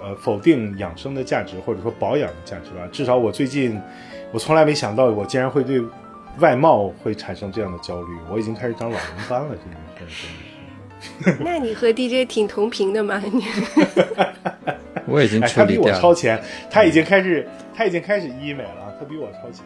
[0.02, 2.88] 呃否定养生的价值或者说保养的价值吧。
[2.90, 3.78] 至少我最近
[4.32, 5.82] 我从来没想到我竟然会对
[6.38, 11.42] 外貌会产生这样的焦虑，我已经开始长老人斑了，这件事真的是。
[11.42, 13.20] 那你和 DJ 挺同频的嘛？
[13.32, 13.44] 你
[15.08, 15.90] 我已经哎，他比我。
[15.92, 16.40] 超前，
[16.70, 19.64] 他已经开始他已经开始医美了，他比我超前。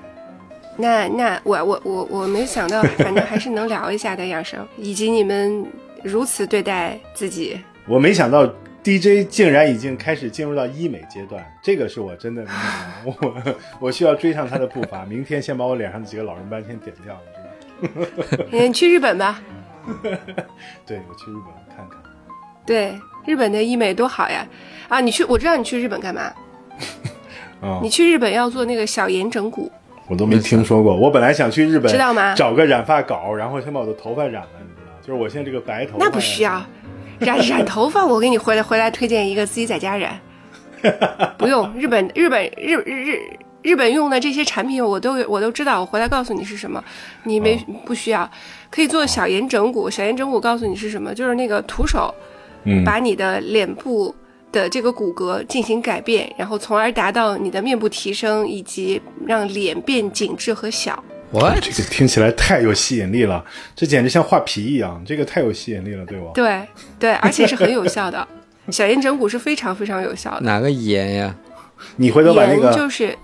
[0.76, 5.64] 那那我我我我没想到，反正还是能聊一下的养生，以及你们
[6.02, 7.58] 如此对待自己。
[7.86, 8.46] 我没想到
[8.82, 17.20] DJ 竟然已经开始进入到医美阶段，这个是我真的没想到，我我需要追上他的步伐，明天先把我脸上的几个老人斑先点掉。
[18.50, 19.42] 你去日本吧，
[20.86, 21.98] 对，我去日本看看。
[22.64, 24.46] 对，日本的医美多好呀！
[24.88, 26.32] 啊，你去，我知道你去日本干嘛？
[27.60, 29.70] 哦、你去日本要做那个小颜整骨，
[30.06, 30.94] 我都没听说过。
[30.94, 34.92] 我本来想去日本，知道吗找个染发膏，然后先把我的头发染了，你知道？
[35.00, 36.04] 就是我现在这个白头发。
[36.04, 36.64] 那不需要。
[37.20, 40.18] 染染头发，我给你回来回来推荐一个自己在家染，
[41.38, 43.18] 不用日本日本日日日
[43.62, 46.82] 日本用的这些产品我都我都知道，我回来告诉你是什么，
[47.22, 48.28] 你没、不需要，
[48.68, 49.88] 可以做小颜整骨。
[49.88, 52.12] 小颜整骨告诉你是什么，就是那个徒手
[52.64, 54.14] 嗯，把你的脸部
[54.54, 61.02] 的这个骨骼进行改变，然后从而达到你的面部提升以及让脸变紧致和小。
[61.32, 63.44] 哇这个听起来太有吸引力了，
[63.74, 66.30] 这简直像画皮一样，这个太有吸引力了，对我。
[66.32, 66.62] 对
[66.98, 68.26] 对，而且是很有效的。
[68.70, 70.42] 小颜整骨是非常非常有效的。
[70.42, 71.34] 哪个颜呀？
[71.96, 73.18] 你回头把那个，就是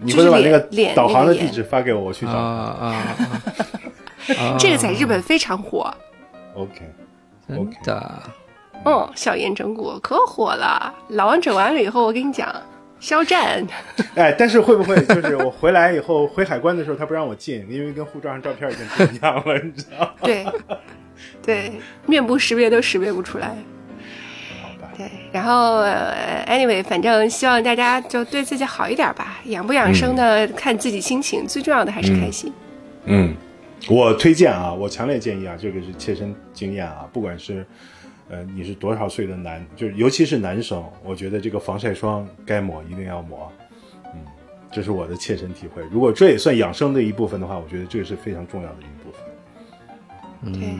[0.00, 2.38] 你就是回头把那个导航的地址发给我，我去啊找。
[2.38, 3.04] 啊
[4.38, 4.56] 啊！
[4.58, 5.92] 这个在日本非常火。
[6.54, 6.80] OK，
[7.48, 8.22] 真的，
[8.86, 10.94] 嗯，小燕整蛊可火了。
[11.08, 12.54] 老王整完了以后，我跟你讲，
[13.00, 13.66] 肖战。
[14.14, 20.10] 哎，但是会不会就是我回来以后回海关的时候，他不让我进，因为跟护照上照片已经不一样了，你知道吗？
[20.22, 20.46] 对，
[21.42, 21.72] 对，
[22.06, 23.48] 面部识别都识别不出来。
[24.62, 32.52] 好吧，对，然后、呃、anyway，反正希望大家就对自己好一点吧，养不养生的、看自己心情，最重要的还是开心。
[33.04, 33.34] 嗯，
[33.88, 37.66] 我推荐啊，我强烈建议啊，这个是切身经验啊，不管是
[38.28, 43.50] 呃你是多少岁的男，就是尤其是男生，我觉得这个防晒霜该抹一定要抹。
[44.06, 44.20] 嗯，
[44.70, 45.82] 这是我的切身体会。
[45.90, 49.20] 如果这也算养生的一部分的话，我觉得这个是非常重要的一部分。
[50.52, 50.76] 对，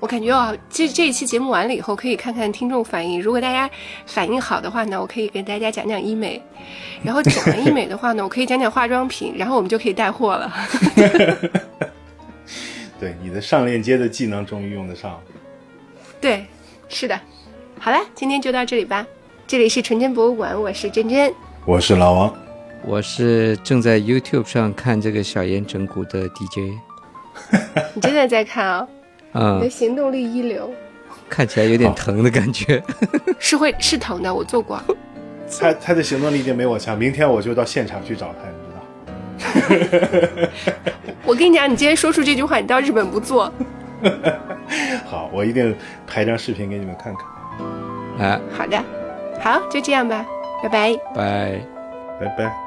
[0.00, 3.22] 我感觉啊，这这一期节目完了以后，可以看看听众反应。
[3.22, 3.70] 如果大家
[4.06, 6.40] 反应好的话呢，我可以给大家讲讲医美；
[7.02, 10.52] 然后讲完医美的话呢，我可以讲讲化妆品，然后我们就可以带货了。
[12.98, 15.20] 对，你的上链接的技能终于用得上了。
[16.26, 16.44] 对，
[16.88, 17.16] 是的。
[17.78, 19.06] 好了，今天就到这里吧。
[19.46, 21.32] 这里是纯真博物馆，我是真真。
[21.64, 22.34] 我是老王，
[22.84, 26.74] 我是正在 YouTube 上看这个小颜整蛊的 DJ，
[27.94, 28.88] 你真的在看啊、
[29.34, 30.68] 嗯你的，行动力一流，
[31.28, 32.82] 看起来有点疼的感觉。
[33.38, 34.82] 是会是疼的，我做过。
[35.60, 36.98] 他他的行动力一定没我强。
[36.98, 38.34] 明天我就到现场去找
[39.38, 40.48] 他，你知道。
[41.24, 43.52] 我跟你讲，你今天说出这句话，你到日本不做。
[45.06, 45.74] 好，我一定
[46.06, 48.26] 拍张视频给你们看看。
[48.26, 48.82] 啊，好的，
[49.40, 50.24] 好，就这样吧，
[50.62, 50.94] 拜拜。
[51.14, 51.60] 拜。
[52.18, 52.65] 拜拜。